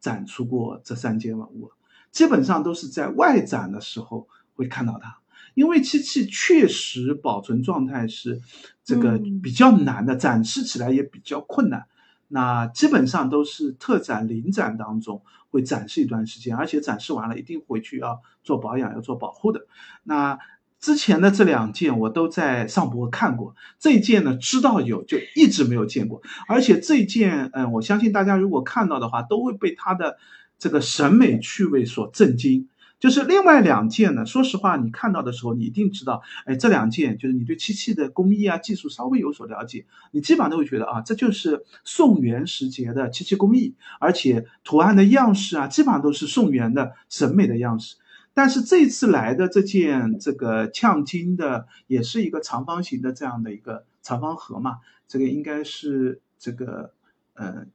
[0.00, 1.70] 展出过这三件文物，
[2.10, 5.18] 基本上都是在外展的时候会看到它，
[5.54, 8.40] 因为漆器确实保存状态是
[8.82, 11.86] 这个比较难的，展示起来也比较困难。
[12.28, 19.66] 那基本上都是特展、临展当中会展示一段时间，而且展示完了一定回去要做保养、要做保护的。
[20.04, 20.38] 那
[20.80, 30.16] 之前的这两件我都在上博看过，这件呢知道有就一直没有见过，而且这件，嗯，我相信大家如果看到的话，都会被它的
[30.58, 32.68] 这个审美趣味所震惊。
[32.98, 47.96] 就是另外两件呢，说实话，你看到的时候，你一定知道，哎，这两件就是你对漆器的工艺啊、技术稍微有所了解，你基本上都会觉得啊，这就是宋元时节的漆器工艺，而且图案的样式啊，基本上都是宋元的审美的样式。
[48.40, 56.94] 但是这次来的这件这个呛金的，也是一个长方形的这样的一个长方盒嘛，这个应该是这个，
[57.34, 57.66] 呃，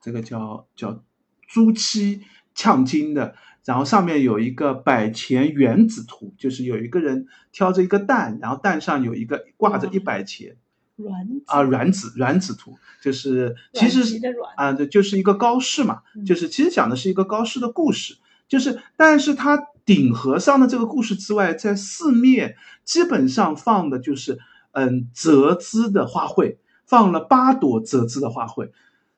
[0.00, 1.04] 这个叫叫
[1.46, 2.22] 朱漆
[2.54, 3.34] 呛金的。
[3.66, 10.56] 然后上面有一个百钱原子图，就是有一个人挑着一个蛋，然后蛋上有一个挂着一百钱，
[10.96, 14.18] 软啊软子软子图，就是其实
[14.56, 18.16] 啊对，就是一个高士嘛，就是其实讲的是一个高士的故事，
[18.52, 24.38] 就是但是它顶盒上的这个故事之外，在四面基本上放的就是
[24.72, 28.68] 嗯折枝的花卉，放了八朵折枝的花卉。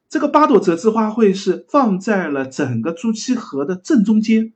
[0.09, 4.53] 这个八朵折枝花卉是放在了整个朱漆盒的正中间，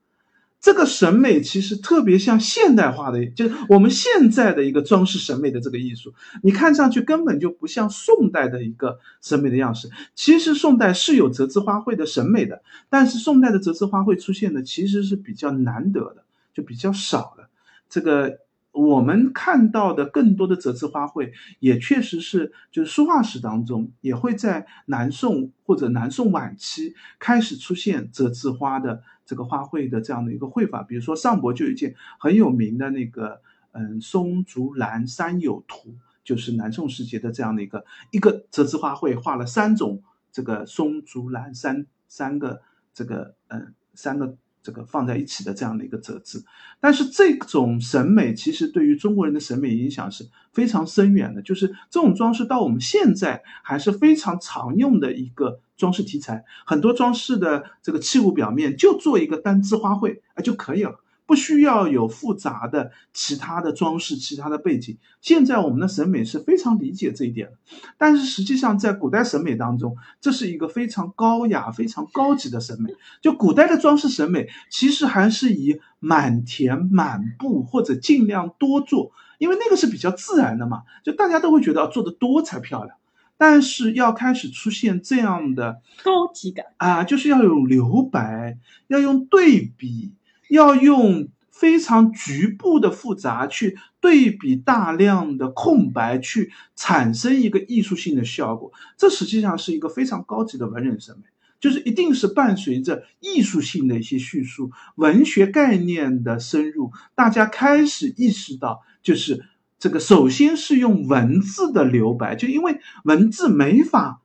[0.60, 9.88] 这个审美其实特别像现代化的，就是我们现在的一个装饰审美的这个艺术，你看上去根本就不像宋代的一个审美的样式。
[10.14, 17.48] 其实宋代是有折枝花卉的审美的，但是宋代的折枝花卉出现的其实是比较难得的，就比较少的。
[17.88, 18.38] 这个。
[18.72, 30.82] 我们看到的更多的折枝花卉，也确实是就是书画史当中也会在南宋或者南宋晚期开始出现折枝花的这个花卉的这样的一个绘法。
[30.82, 33.40] 比如说上博就有一件很有名的那个
[33.72, 42.62] 嗯松竹兰三友图，就是南宋时节的这样的一个一个折枝花卉，画了三种这个松竹兰三三个
[42.94, 44.36] 这个嗯三个。
[44.68, 46.44] 这个放在一起的这样的一个折子，
[46.78, 51.40] 但是这种审美其实对于中国人的审美影响是非常深远的。
[51.40, 61.00] 就是这种装饰到我们现在还是非常常用的一个装饰题材，很多装饰的这个器物表面就做一个单枝花卉啊就可以了。
[61.28, 64.96] 不需要有复杂的其他的装饰、其他的背景。
[65.20, 67.52] 现在我们的审美是非常理解这一点的，
[67.98, 72.94] 但是实际上在古代审美当中，这是一个非常高雅、非常高级的审美。
[73.20, 80.84] 就古代的装饰审美，其实还是以满填、满布或者尽量多做，因为那个是比较自然的嘛。
[81.04, 82.96] 就大家都会觉得做的多才漂亮。
[83.36, 88.56] 但是要开始出现这样的高级感啊，就是要有留白，
[88.86, 90.12] 要用对比。
[90.48, 98.72] 要用非常局部的复杂去对比大量的空白，去产生一个艺术性的效果。
[98.96, 101.24] 这实际上是一个非常高级的文人审美，
[101.58, 109.44] 就是一定是伴随着艺术性的一些叙述、文学概念的深入，大家开始意识到，就是
[109.80, 114.22] 这个首先是用文字的留白，就因为文字没法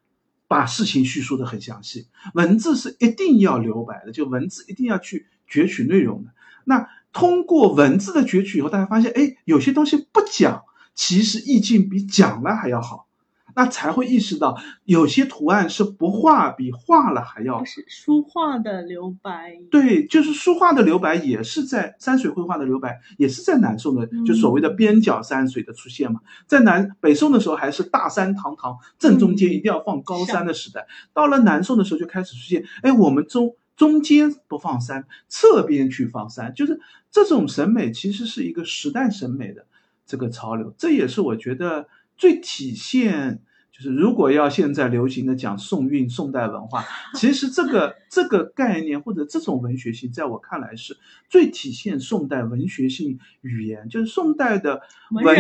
[0.48, 2.06] 把事情叙述的很详细，
[2.36, 5.26] 文字是一定要留白的，就文字一定要去。
[5.50, 6.32] 攫取内容的，
[6.66, 10.64] 那通过文字的攫取以后，大家发现，哎，有些东西不讲，
[10.96, 13.08] 其实意境比讲了还要好。
[13.56, 17.64] 那才会意识到，有些图案是不画比画了还要。
[17.66, 19.60] 是书画的留白。
[19.70, 26.22] 对，就是书画的留白，也是在山水绘画的留白，也是在南宋的，就所谓的边角山水的出现嘛。
[26.48, 30.88] 在南北宋的时候，还是大山堂堂，正中间一定要放高山的时代。
[31.14, 33.56] 到了南宋的时候，就开始出现，哎，我们中。
[33.76, 39.66] 中间不放山，侧边去放山，就是这种审美其实是一个时代审美的
[40.06, 40.74] 这个潮流。
[40.78, 50.96] 这也是我觉得最体现，就是如果要现在流行的讲宋韵、宋代文化，其实这个 这个概念或者这种文学性，在我看来是
[51.28, 55.36] 最体现宋代文学性语言，就是宋代的文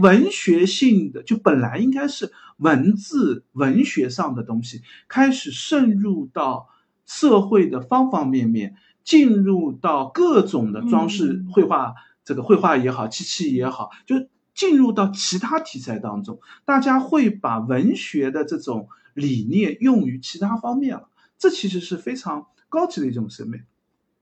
[0.00, 6.68] 文学性的，就本来应该是文字文学上的东西，开始渗入到。
[7.10, 21.08] 社会的方方面面进入到各种的装饰绘画，这个绘画也好，漆器也好，就进入到其他题材当中，大家会把文学的这种理念用于其他方面了。
[21.36, 23.62] 这其实是非常高级的一种审美。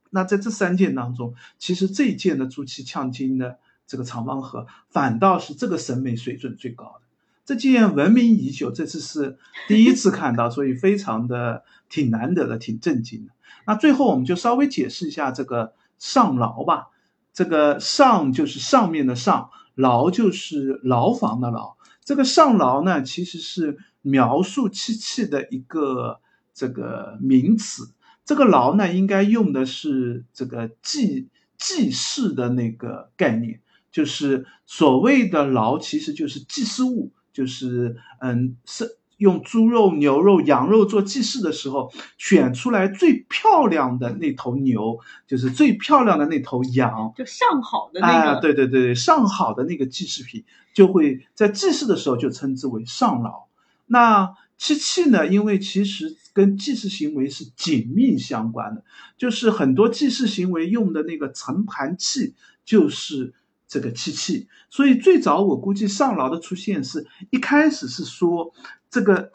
[0.09, 7.08] 那在这三件当中，其实这一件的朱漆呛金的这个长方盒，反倒是这个审美水准最高的。
[7.49, 9.39] 这件闻名已久，这次是
[9.69, 13.33] 第一次看到，所以非常的挺难得的，挺震惊的。
[13.67, 16.89] 那最后我们就稍微解释一下这个上牢吧。
[17.33, 21.77] 这个上就是上面的上，牢就是牢房的牢。
[22.05, 26.21] 这个上牢呢，其实是描述漆器的一个
[26.53, 27.95] 这个名词。
[28.27, 37.13] 这个牢呢，应该用的是这个记记事的那个概念，就是所谓的牢，其实就是记事物。
[37.39, 50.43] 就是嗯，是用猪肉、牛肉、羊肉做祭祀的时候，选出来最漂亮的那头牛，就是最漂亮的那头羊，就上好的那个，对对对对，上好的那个祭祀品，
[50.75, 53.47] 就会在祭祀的时候就称之为上老。
[53.87, 55.29] 那漆器呢？
[55.29, 58.83] 因为其实跟祭祀行为是紧密相关的，
[59.17, 62.35] 就是很多祭祀行为用的那个盛盘器
[62.65, 63.33] 就是
[63.69, 64.49] 这个漆器。
[64.71, 68.53] 所以最早我估计上饶的出现是一开始是说
[68.91, 69.31] 这个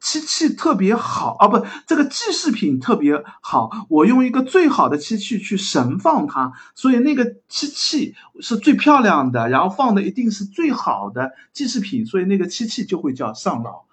[0.00, 13.86] 漆器特别好啊，不，这个祭祀品特别好，我用一个最好的漆器去神放它，所以那个漆器是最漂亮的，然后放的一定是最好的祭祀品，所以那个漆器就会叫上饶。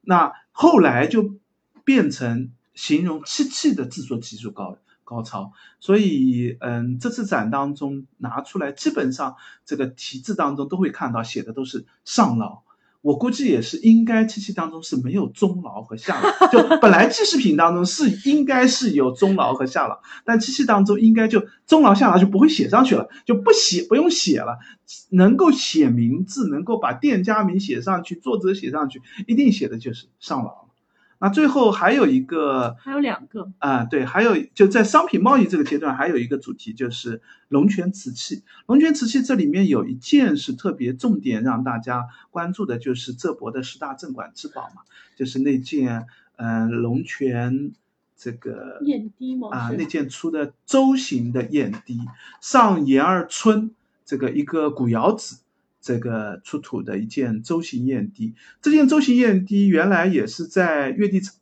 [0.00, 1.34] 那后来就
[1.84, 4.78] 变成形容漆器的制作技术高了
[5.08, 12.62] 高超，所以嗯，这次展当中拿出来，基本上这个题字当中都会看到写的都是上劳。
[13.00, 24.58] 我估计也是应该漆器当中是没有中劳和下劳，就 本来记事品当中是应该是有中劳和下劳，但漆器当中应该就中劳下劳就不会写上去了，就不写不用写了，
[25.10, 30.67] 能够写名字，能够把店家名写上去，作者写上去，一定写的就是上劳。
[31.20, 38.44] 那最后还有一个，还有两个啊，对，还有就在商品贸易这个阶段，还有一个主题就是龙泉瓷器。
[38.66, 44.82] 龙泉瓷器这里面有一件是特别重点让大家关注的，就是浙博的十大镇馆之宝嘛，
[45.16, 46.06] 就是那件
[46.36, 47.72] 嗯龙泉
[48.16, 49.48] 这个砚滴嘛？
[49.50, 51.98] 啊，那件出的周形的砚滴，
[52.40, 53.72] 上延二村
[54.04, 55.38] 这个一个古窑子。
[55.80, 61.34] 这个出土的一件舟形砚滴，这件舟形砚滴原来也是在月地长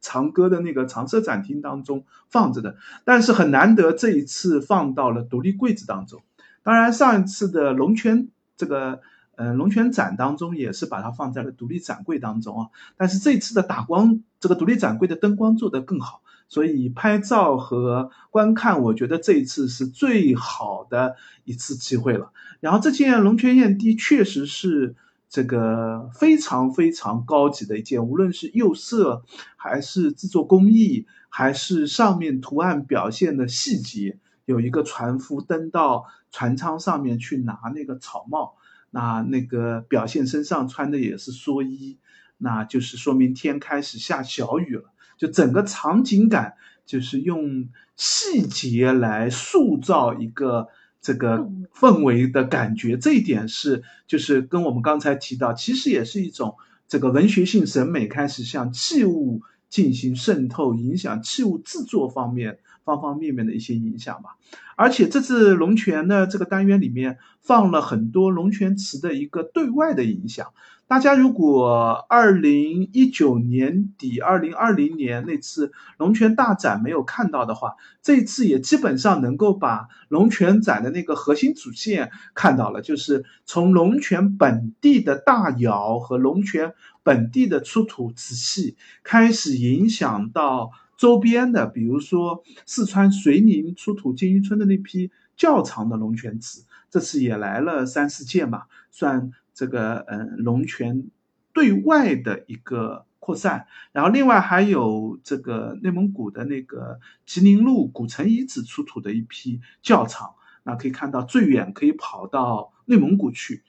[0.00, 6.22] 长歌的那个常设展厅当中放着的，但是很难得这一次放到了独立柜子当中。
[6.62, 9.00] 当然，上一次的龙泉这个
[9.36, 16.22] 呃龙泉展当中也是把它放在了独立展柜当中啊，但是这次的打光，这个独立展柜的灯光做得更好。
[16.48, 22.32] 所以拍照和观看，我觉得这一次是最好的一次机会了。
[22.60, 24.96] 然后这件龙泉砚滴确实是
[25.28, 29.24] 这个非常非常高级的一件，无论是釉色，
[29.56, 34.18] 还是制作工艺，还是上面图案表现的细节。
[34.46, 38.54] 有一个船夫登到船舱上面去拿那个草帽，
[38.90, 41.98] 那那个表现身上穿的也是蓑衣，
[42.38, 44.84] 那就是说明天开始下小雨了。
[45.18, 46.54] 就整个场景感，
[46.86, 50.68] 就是用细节来塑造一个
[51.02, 56.54] 这个氛围的感觉，这一点是就是跟我们刚才提到，其实也是一种
[56.86, 64.36] 这个文学性审美开始向器物进行渗透，影响器物制作方面方方面面的一些影响吧。
[64.76, 70.52] 而且这次龙泉呢这个单元里面放了很多龙泉瓷的一个对外的影响。
[70.88, 86.72] 大家如果二零一九年底、二零二零年那次龙泉大展没有看到的话，这次也基本上能够把龙泉展的那个核心主线看到了，就是从龙泉本地的大窑和龙泉
[87.02, 99.32] 本地的出土瓷器开始，影响到周边的，比如说四川遂宁出土金鱼村的那批较长的龙泉瓷，这次也来了三四件吧，算。
[99.58, 101.10] 这个嗯，龙泉
[101.52, 113.64] 对外的一个扩散，然后另外还有这个内蒙古的那个吉林路古城遗址出土的一批窖藏，那可以看到最远可以跑到内蒙古去。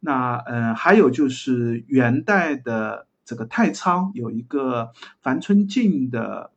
[0.00, 6.50] 那嗯，还有就是元代的这个太仓有一个樊春镜的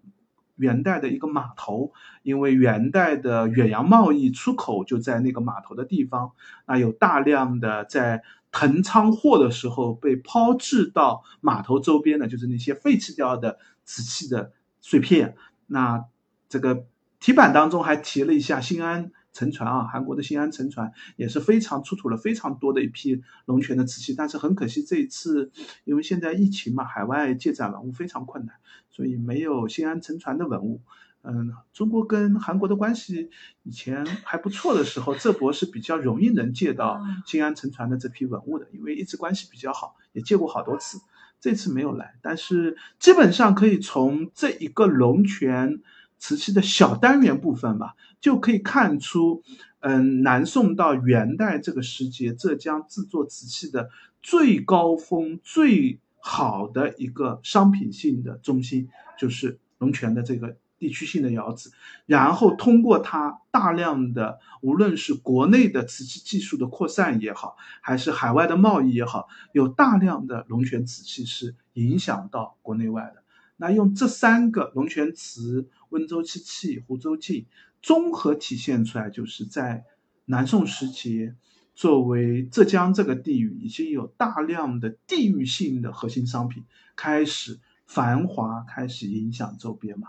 [0.56, 1.92] 元代的一个码头，
[2.24, 6.32] 因为元代的远洋贸易出口就在那个码头的地方，
[6.66, 8.24] 那有大量的在。
[8.52, 15.36] 腾仓货的时候被抛掷到码头周边的，就是那些废弃掉的瓷器的碎片。
[15.68, 16.06] 那
[16.48, 16.88] 这个
[17.20, 24.16] 题板当中还提了一下新安沉船啊，韩国的新安沉船也是非常出土了非常多的一批龙泉的瓷器。
[24.16, 25.52] 但是很可惜，这一次
[25.84, 28.56] 因为现在疫情嘛，海外借展文物非常困难，
[28.90, 30.82] 所以没有新安沉船的文物。
[31.22, 33.30] 嗯，中国跟韩国的关系
[33.64, 40.98] 以前还不错的时候，浙博是比较容易能借到新安沉船的这批文物的，因为一直关系比较好，也借过好多次。
[41.42, 45.82] 这次没有来，但是基本上可以从这一个龙泉
[46.18, 49.44] 瓷器的小单元部分吧，就可以看出，
[49.82, 53.90] 嗯，南宋到元代这个时节，浙江制作瓷器的
[54.24, 60.56] 最高峰、最好的一个商品性的中心，就是龙泉的这个。
[60.80, 61.70] 地区性的窑址，
[62.06, 73.24] 然后通过它大量的无论是国内的瓷器技术的扩散也好，还是海外的贸易也好，有大量的龙泉瓷器是影响到国内外的。
[73.58, 77.48] 那用这三个龙泉瓷、温州漆器、湖州器
[77.82, 79.84] 综合体现出来，就是在
[80.26, 81.34] 南宋时期，
[81.76, 86.64] 作为浙江这个地域已经有大量的地域性的核心商品
[86.96, 90.08] 开始繁华，开始影响周边嘛。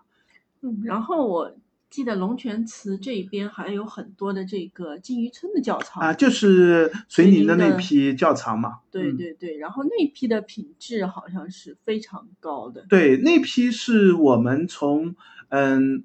[0.63, 1.57] 嗯，然后我
[1.89, 8.81] 记得龙泉祠这边还有很多的这个金鱼村的窖藏啊，就是遂宁的那批窖藏嘛。
[8.91, 12.85] 对对对，然后那批的品质好像是非常高的。
[12.89, 15.17] 对，那批是我们从
[15.49, 16.05] 嗯，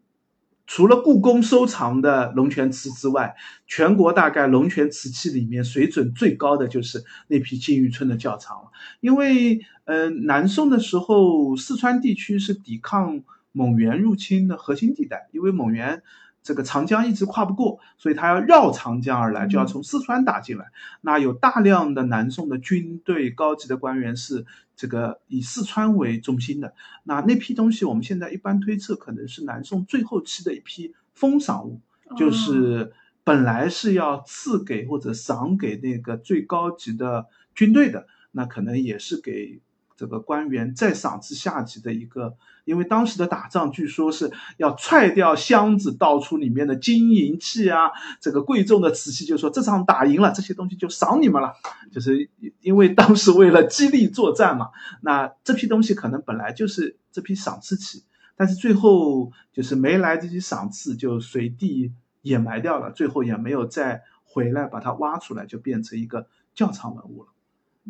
[0.66, 3.36] 除了故宫收藏的龙泉瓷之外，
[3.68, 8.72] 全国大概龙泉瓷器里面水准最高的就是那批金鱼村的窖藏了。
[9.02, 13.22] 因为嗯，南宋的时候，四川地区是抵抗。
[13.56, 16.04] 蒙元入侵的核心地带，因为蒙元
[16.44, 20.66] 这个长江一直跨不过，所以他要绕长江而来，就要从四川打进来。
[21.00, 24.46] 那有大量的南宋的军队、高级的官员是
[24.76, 26.74] 这个以四川为中心的。
[27.06, 31.80] 那那批东西，我们现在一般推测可能是南宋最后期的一批封赏物，
[32.18, 32.92] 就是
[33.24, 39.62] 本来是要赐给或者赏给那个最高级的军队的，那可能也是给。
[39.98, 42.36] 这个官员再赏赐下级的一个，
[42.66, 51.54] 因为当时的打仗据说是要踹掉箱子，倒出里面的金银器啊，这个贵重的瓷器，就说这场打赢了，这些东西就赏你们了。
[51.92, 58.04] 就是因为当时为了激励作战嘛，那这批东西可能本来就是这批赏赐器，
[58.36, 61.94] 但是最后就是没来得及赏赐，就随地
[62.24, 67.30] 掩埋掉了，最后也没有再回来把它挖出来，就变成一个窖藏文物了。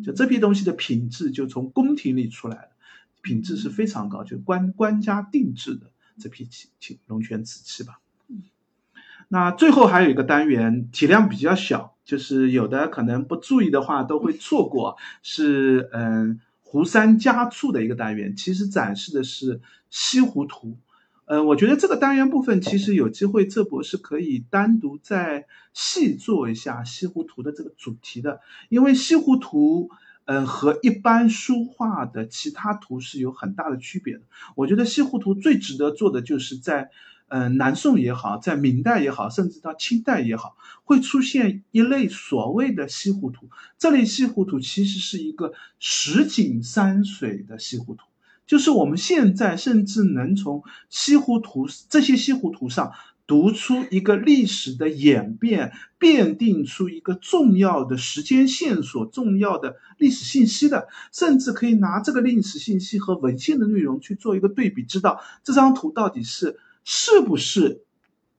[0.04, 2.68] 就这批东西的品质，就从宫廷里出来了，
[3.22, 8.00] 品质是非常高，就官官家定制的这批器器龙泉瓷器吧。
[9.28, 19.60] 那最后还有一个单元，体量比较小，就是有的可能不注意的话都会错过，是嗯湖山家畜的一个单元，其实展示的是
[19.90, 20.76] 西湖图。
[21.28, 29.90] 嗯，我觉得这个单元部分其实有机会，这博士可以单独再细做一下西湖图的这个主题的，因为西湖图，
[30.26, 34.22] 嗯，和一般书画的其他图是有很大的区别的。
[34.54, 36.90] 我觉得西湖图最值得做的就是在，
[37.26, 43.50] 嗯，南宋也好，在明代也好，甚至到清代也好，会出现一类所谓的西湖图。
[43.78, 48.06] 这类西湖图其实是一个实景山水的西湖图。
[48.46, 52.92] 就是我们现在甚至能从西湖图这些西湖图上
[53.26, 67.82] 读出一个历史的演变，辨定出一个重要的时间线索、重要的历史信息的，甚至可以拿这个历史信息和文献的内容去做一个对比，知道这张图到底是是不是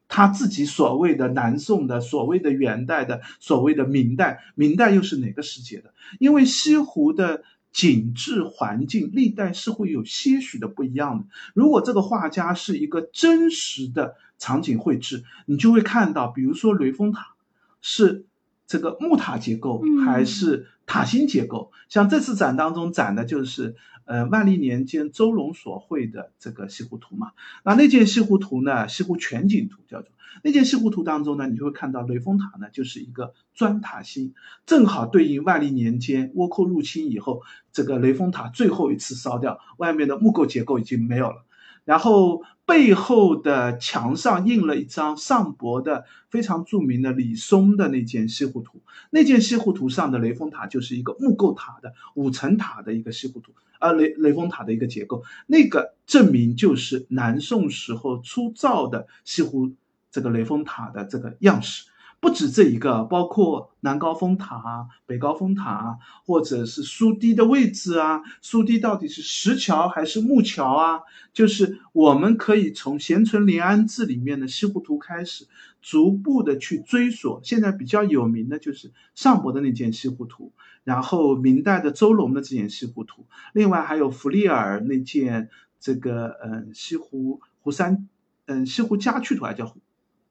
[0.07, 5.93] 他自己所谓的南宋的、所谓的元代的、所谓的明代，明代又是哪个时节的？
[6.17, 7.43] 因为西湖的。
[7.77, 11.25] 景致环境历代是会有些许的不一样的。
[11.53, 17.35] 如果这个画家是一个真实的场景绘制，你就会看到，比如说雷峰塔
[17.79, 18.25] 是
[18.65, 21.71] 这个木塔结构还是塔心结构。
[21.87, 27.33] 像这次展当中展的就是呃万历年间周龙所绘的这个西湖图嘛。
[27.63, 30.09] 那那件西湖图呢，西湖全景图叫做。
[30.43, 34.35] 那件西湖图当中呢，你就会看到雷峰塔呢，就是一个砖塔心，
[34.67, 37.41] 正好对应万历年间倭寇入侵以后，
[37.71, 41.43] 这个雷峰塔最后一次烧掉，外面的木构结构已经没有了。
[41.87, 59.71] 然后背后的墙上印了一张上博的非常著名的李松的那件西湖图，那件西湖图上的雷峰塔就是一个木构塔的五层塔的一个西湖图，啊雷雷峰塔的一个结构，那个证明就是南宋时候初造的西湖。
[60.09, 61.85] 这个雷峰塔的这个样式
[62.19, 71.01] 不止这一个，包括南高峰塔、北高峰塔，或者是苏堤的位置啊，苏堤到底是石桥还是木桥啊？
[71.31, 75.47] 就是我们可以从《咸淳临安志》里面的西湖图开始，
[75.81, 77.39] 逐步的去追索。
[77.43, 80.51] 现在比较有名的就是上博的那件西湖图，
[80.83, 85.49] 然后明代的周龙的这件西湖图，另外还有弗利尔那件
[85.79, 88.09] 这个嗯西湖湖山
[88.47, 89.75] 嗯西湖家趣图，还叫。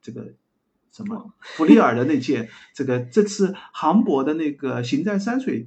[0.03, 0.35] 这个
[0.97, 5.67] 什么弗利尔的那件，这个这次杭博的那个行在山水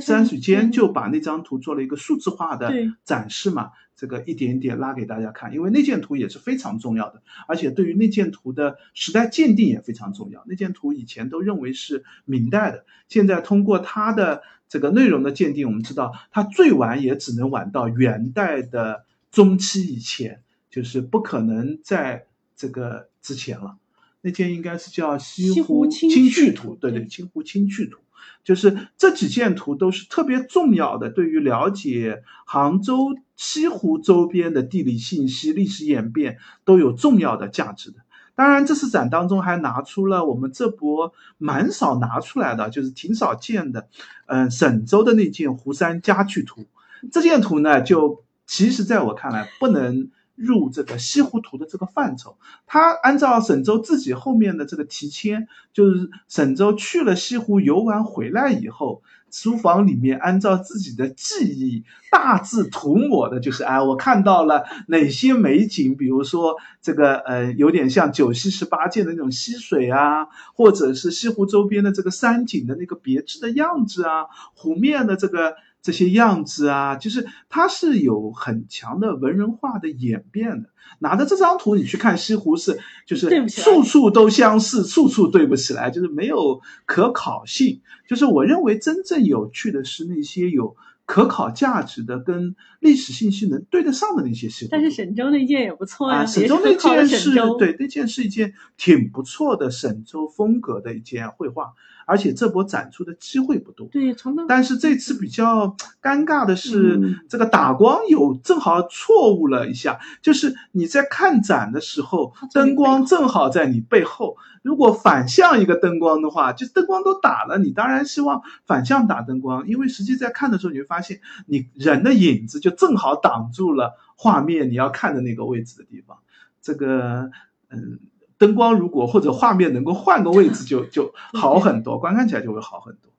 [0.00, 2.72] 山水间就把那张图做了一个数字化的
[3.04, 10.42] 展示嘛，这个一点一点拉给大家看，因为那件图也是非常重要的，而且对于那件图的时代鉴定也非常重要。
[10.46, 20.42] 那件图以前都认为是明代的，现在通过它的这个内容的鉴定，我们知道它最晚也只能晚到元代的中期以前。
[20.68, 23.78] 就是不可能在这个之前了。
[24.26, 28.00] 那件应该是叫西西湖清趣图，对对，西湖清趣图，
[28.42, 37.98] 就是这几件图都是特别重要的，对于了解杭州西湖周边的地理信息、历史演变都有重要的价值的。
[38.34, 43.88] 当然，这次展当中还拿出了我们这波蛮少拿出来的，就是挺少见的，
[44.26, 46.66] 嗯、沈周的那件湖山家具图。
[47.12, 52.36] 这件图呢，就其实在我看来不能入这个西湖图的这个范畴。
[52.66, 75.56] 他按照沈周自己后面的这个题签，就是沈周去了西湖游玩回来以后，书房里面按照自己的记忆大致涂抹的，就是哎，我看到了哪些美景，比如说这个呃，有点像九溪十八涧的那种溪水啊，或者是西湖周边的这个山景的那个别致的样子啊，湖面的这个。
[75.86, 80.70] 这些样子啊，就是它是有很强的文人画的演变的。
[80.98, 82.76] 拿着这张图，你去看西湖是，
[83.06, 87.82] 就是处处都相似，处处对不起来，就是没有可考性。
[88.08, 94.70] 就是我认为真正有趣的是那些有可考价值的、跟历史信息能对得上的那些西湖。
[94.72, 97.30] 但是沈周那件也不错呀、啊，沈周那件是。
[97.58, 101.74] 对那件是一件挺不错的沈周风格的一件绘画，
[102.06, 103.86] 而且这波展出的机会不多。
[103.88, 104.16] 对，
[104.48, 114.36] 但是这次比较尴尬的是，嗯这个打光有正好错误了一下，就是你在看展的时候灯光正好在你背后。
[114.62, 126.18] 如果反向一个灯光的话，就灯光都打了，你当然希望反向打灯光，因为实际在看的时候，你会发现你人的影子就正好挡住了画面你要看的那个位置的地方。
[126.62, 127.30] 这个，
[127.68, 127.98] 嗯。
[128.38, 133.12] 灯光如果或者画面能够换个位置就，就好很多，观看起来就会好很多。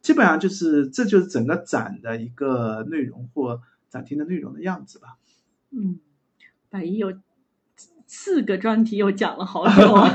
[0.00, 5.16] 基本上就是这就是整个展的一个内容或展厅的内容的样子吧。
[5.70, 5.98] 嗯，
[6.68, 7.14] 百一有
[8.06, 10.12] 四个专题又讲了好久啊。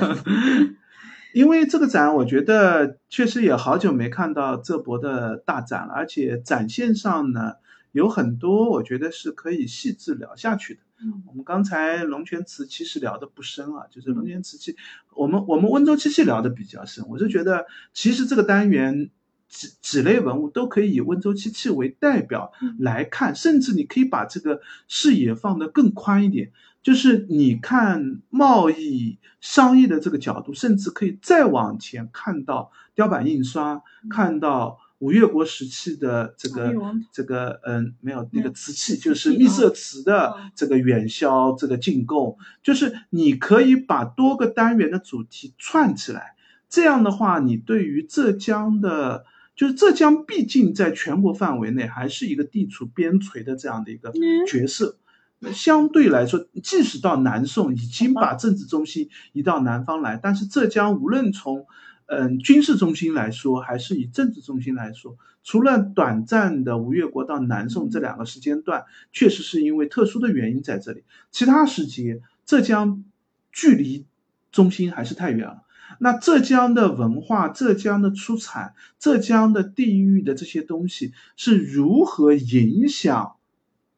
[1.33, 7.53] 因为这个展，我觉得确实也好久没看到这博的大展了，而且展现上呢
[7.91, 10.81] 有很多，我觉得是可以细致聊下去的。
[11.01, 14.75] 嗯我们刚才龙泉瓷器是聊的不深啊，就是龙泉瓷器，
[15.15, 17.05] 我们我们温州漆器聊的比较深。
[17.07, 19.09] 我是觉得，其实这个单元
[19.47, 26.51] 几几类文物都可以以温州漆器为代表嗯来看，甚至你可以把这个视野放得更宽一点，
[26.83, 34.79] 就是你看贸易商业的这个角度，甚至可以再往前看到雕版印刷，看到。
[34.99, 36.73] 吴越国时期的这个哎
[37.11, 46.35] 这个嗯，没有那个嗯瓷器，就是秘色瓷的嗯这个远销、这个进贡，就是你可以把多个单元的主题串起来。
[46.69, 54.97] 这样的话，你对于浙江的，就是浙江毕竟在全国范围内还是一个地处边陲的这样的一个嗯角色。
[55.39, 61.65] 那相对来说，即使到南宋已经把政治中心移到南方来，但是浙江无论从
[62.11, 73.03] 嗯军事中心来说，还是以政治中心来说，除了短暂的吴越国到南宋这两个时间段，确实是因为特殊的原因在这里，其他时节浙江
[73.51, 74.07] 距离
[74.51, 75.61] 中心还是太远了。
[75.99, 83.35] 那浙江的文化、浙江的出产、浙江的地域的这些东西是如何影响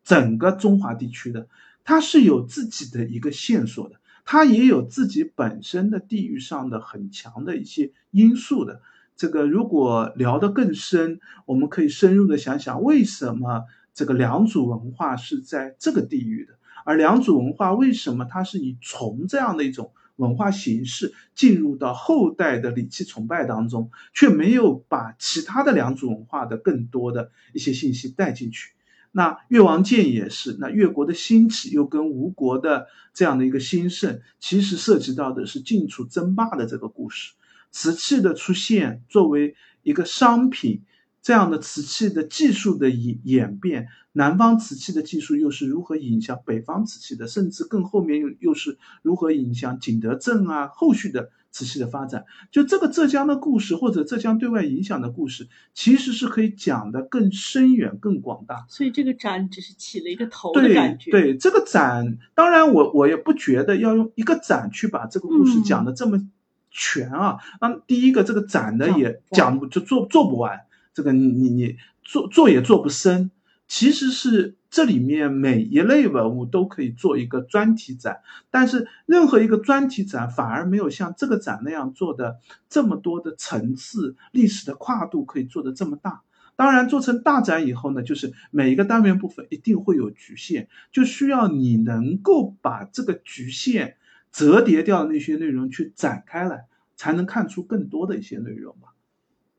[0.03, 1.47] 整个中华地区的？
[1.85, 8.81] 它是有自己的一个线索的，它也有自己本身的地域上的很强的一些因素的。
[9.15, 16.53] 这个如果聊得更深，我们可以深入的想想，为什么这个良渚文化是在这个地域的，
[16.85, 28.71] 而良渚文化为什么它是以崇这样的一种文化形式进入到后代的礼器崇拜当中，却没有把其他的良渚文化的更多的一些信息带进去。
[29.11, 37.33] 那越王建也是，那越国的兴起又跟吴国的这样的一个兴盛，其实涉及到的是晋楚争霸的这个故事。
[37.71, 40.83] 瓷器的出现作为一个商品，
[41.21, 52.25] 这样的瓷器的技术的演演变，南方瓷器的技术又是如何影响北方瓷器的，甚至更后面又又是如何影响景德镇啊后续的瓷器的发展？
[52.49, 58.65] 就这个浙江的故事，或者浙江对外影响的故事，其实是可以讲的更深远、更广大。
[58.69, 61.11] 所以这个展只是起了一个头的对感觉。
[61.11, 66.25] 对，这个展，当然我我也不觉得要用一个展去把这个故事嗯讲的这么
[66.71, 67.37] 全啊。
[67.59, 70.61] 那、第一个，这个展的也讲不就做做不完，
[70.93, 73.29] 这个你你你做做也做不深。
[73.73, 78.19] 其实是这里面每一类文物都可以做一个专题展，
[78.49, 86.21] 但是任何一个专题展反而没有像这个展那样做的这么多的层次、历史的跨度可以做的这么大。
[86.57, 93.95] 当然，做成大展以后呢，就是每一个单元部分一定会有局限，就需要你能够把这个局限
[94.33, 96.65] 折叠掉的那些内容去展开来，
[96.97, 98.89] 才能看出更多的一些内容吧。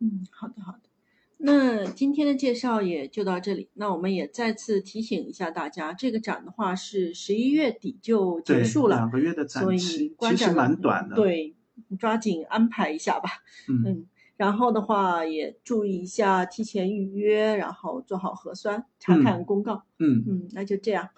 [0.00, 0.91] 嗯，好的好的。
[1.44, 3.68] 那今天的介绍也就到这里。
[3.74, 11.56] 那我们也再次提醒一下大家，这个展的话是十一月底就结束了，两个月的展所以期观展其实蛮短的。，对，
[11.98, 13.28] 抓紧安排一下吧。
[13.68, 14.06] 嗯嗯，
[14.36, 19.82] 然后的话也注意一下提前预约，然后做好核酸，查看公告。
[19.98, 21.08] 嗯，嗯，那就这样。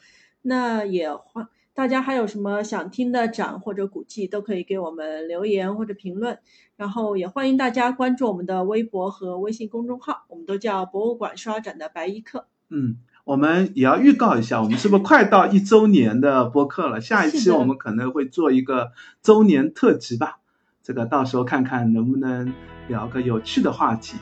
[0.41, 6.39] 那也欢大家还有什么想听的展或者古迹，都可以给我们留言或者评论。
[6.77, 12.47] 然后也欢迎大家关注我们的微博和微信公众号，我们都叫博物馆刷展的白衣客。
[12.71, 17.01] 嗯，我们也要预告一下，我们是不是快到一周年的播客了？
[17.01, 20.39] 下一期我们可能会做一个周年特辑吧，
[20.83, 22.53] 这个到时候看看能不能
[22.89, 24.17] 聊个有趣的话题。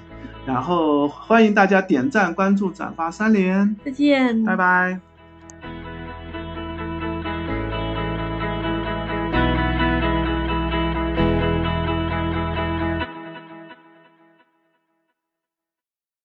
[0.47, 5.12] 然后欢迎大家点赞、关注、转发三连，再见，拜拜。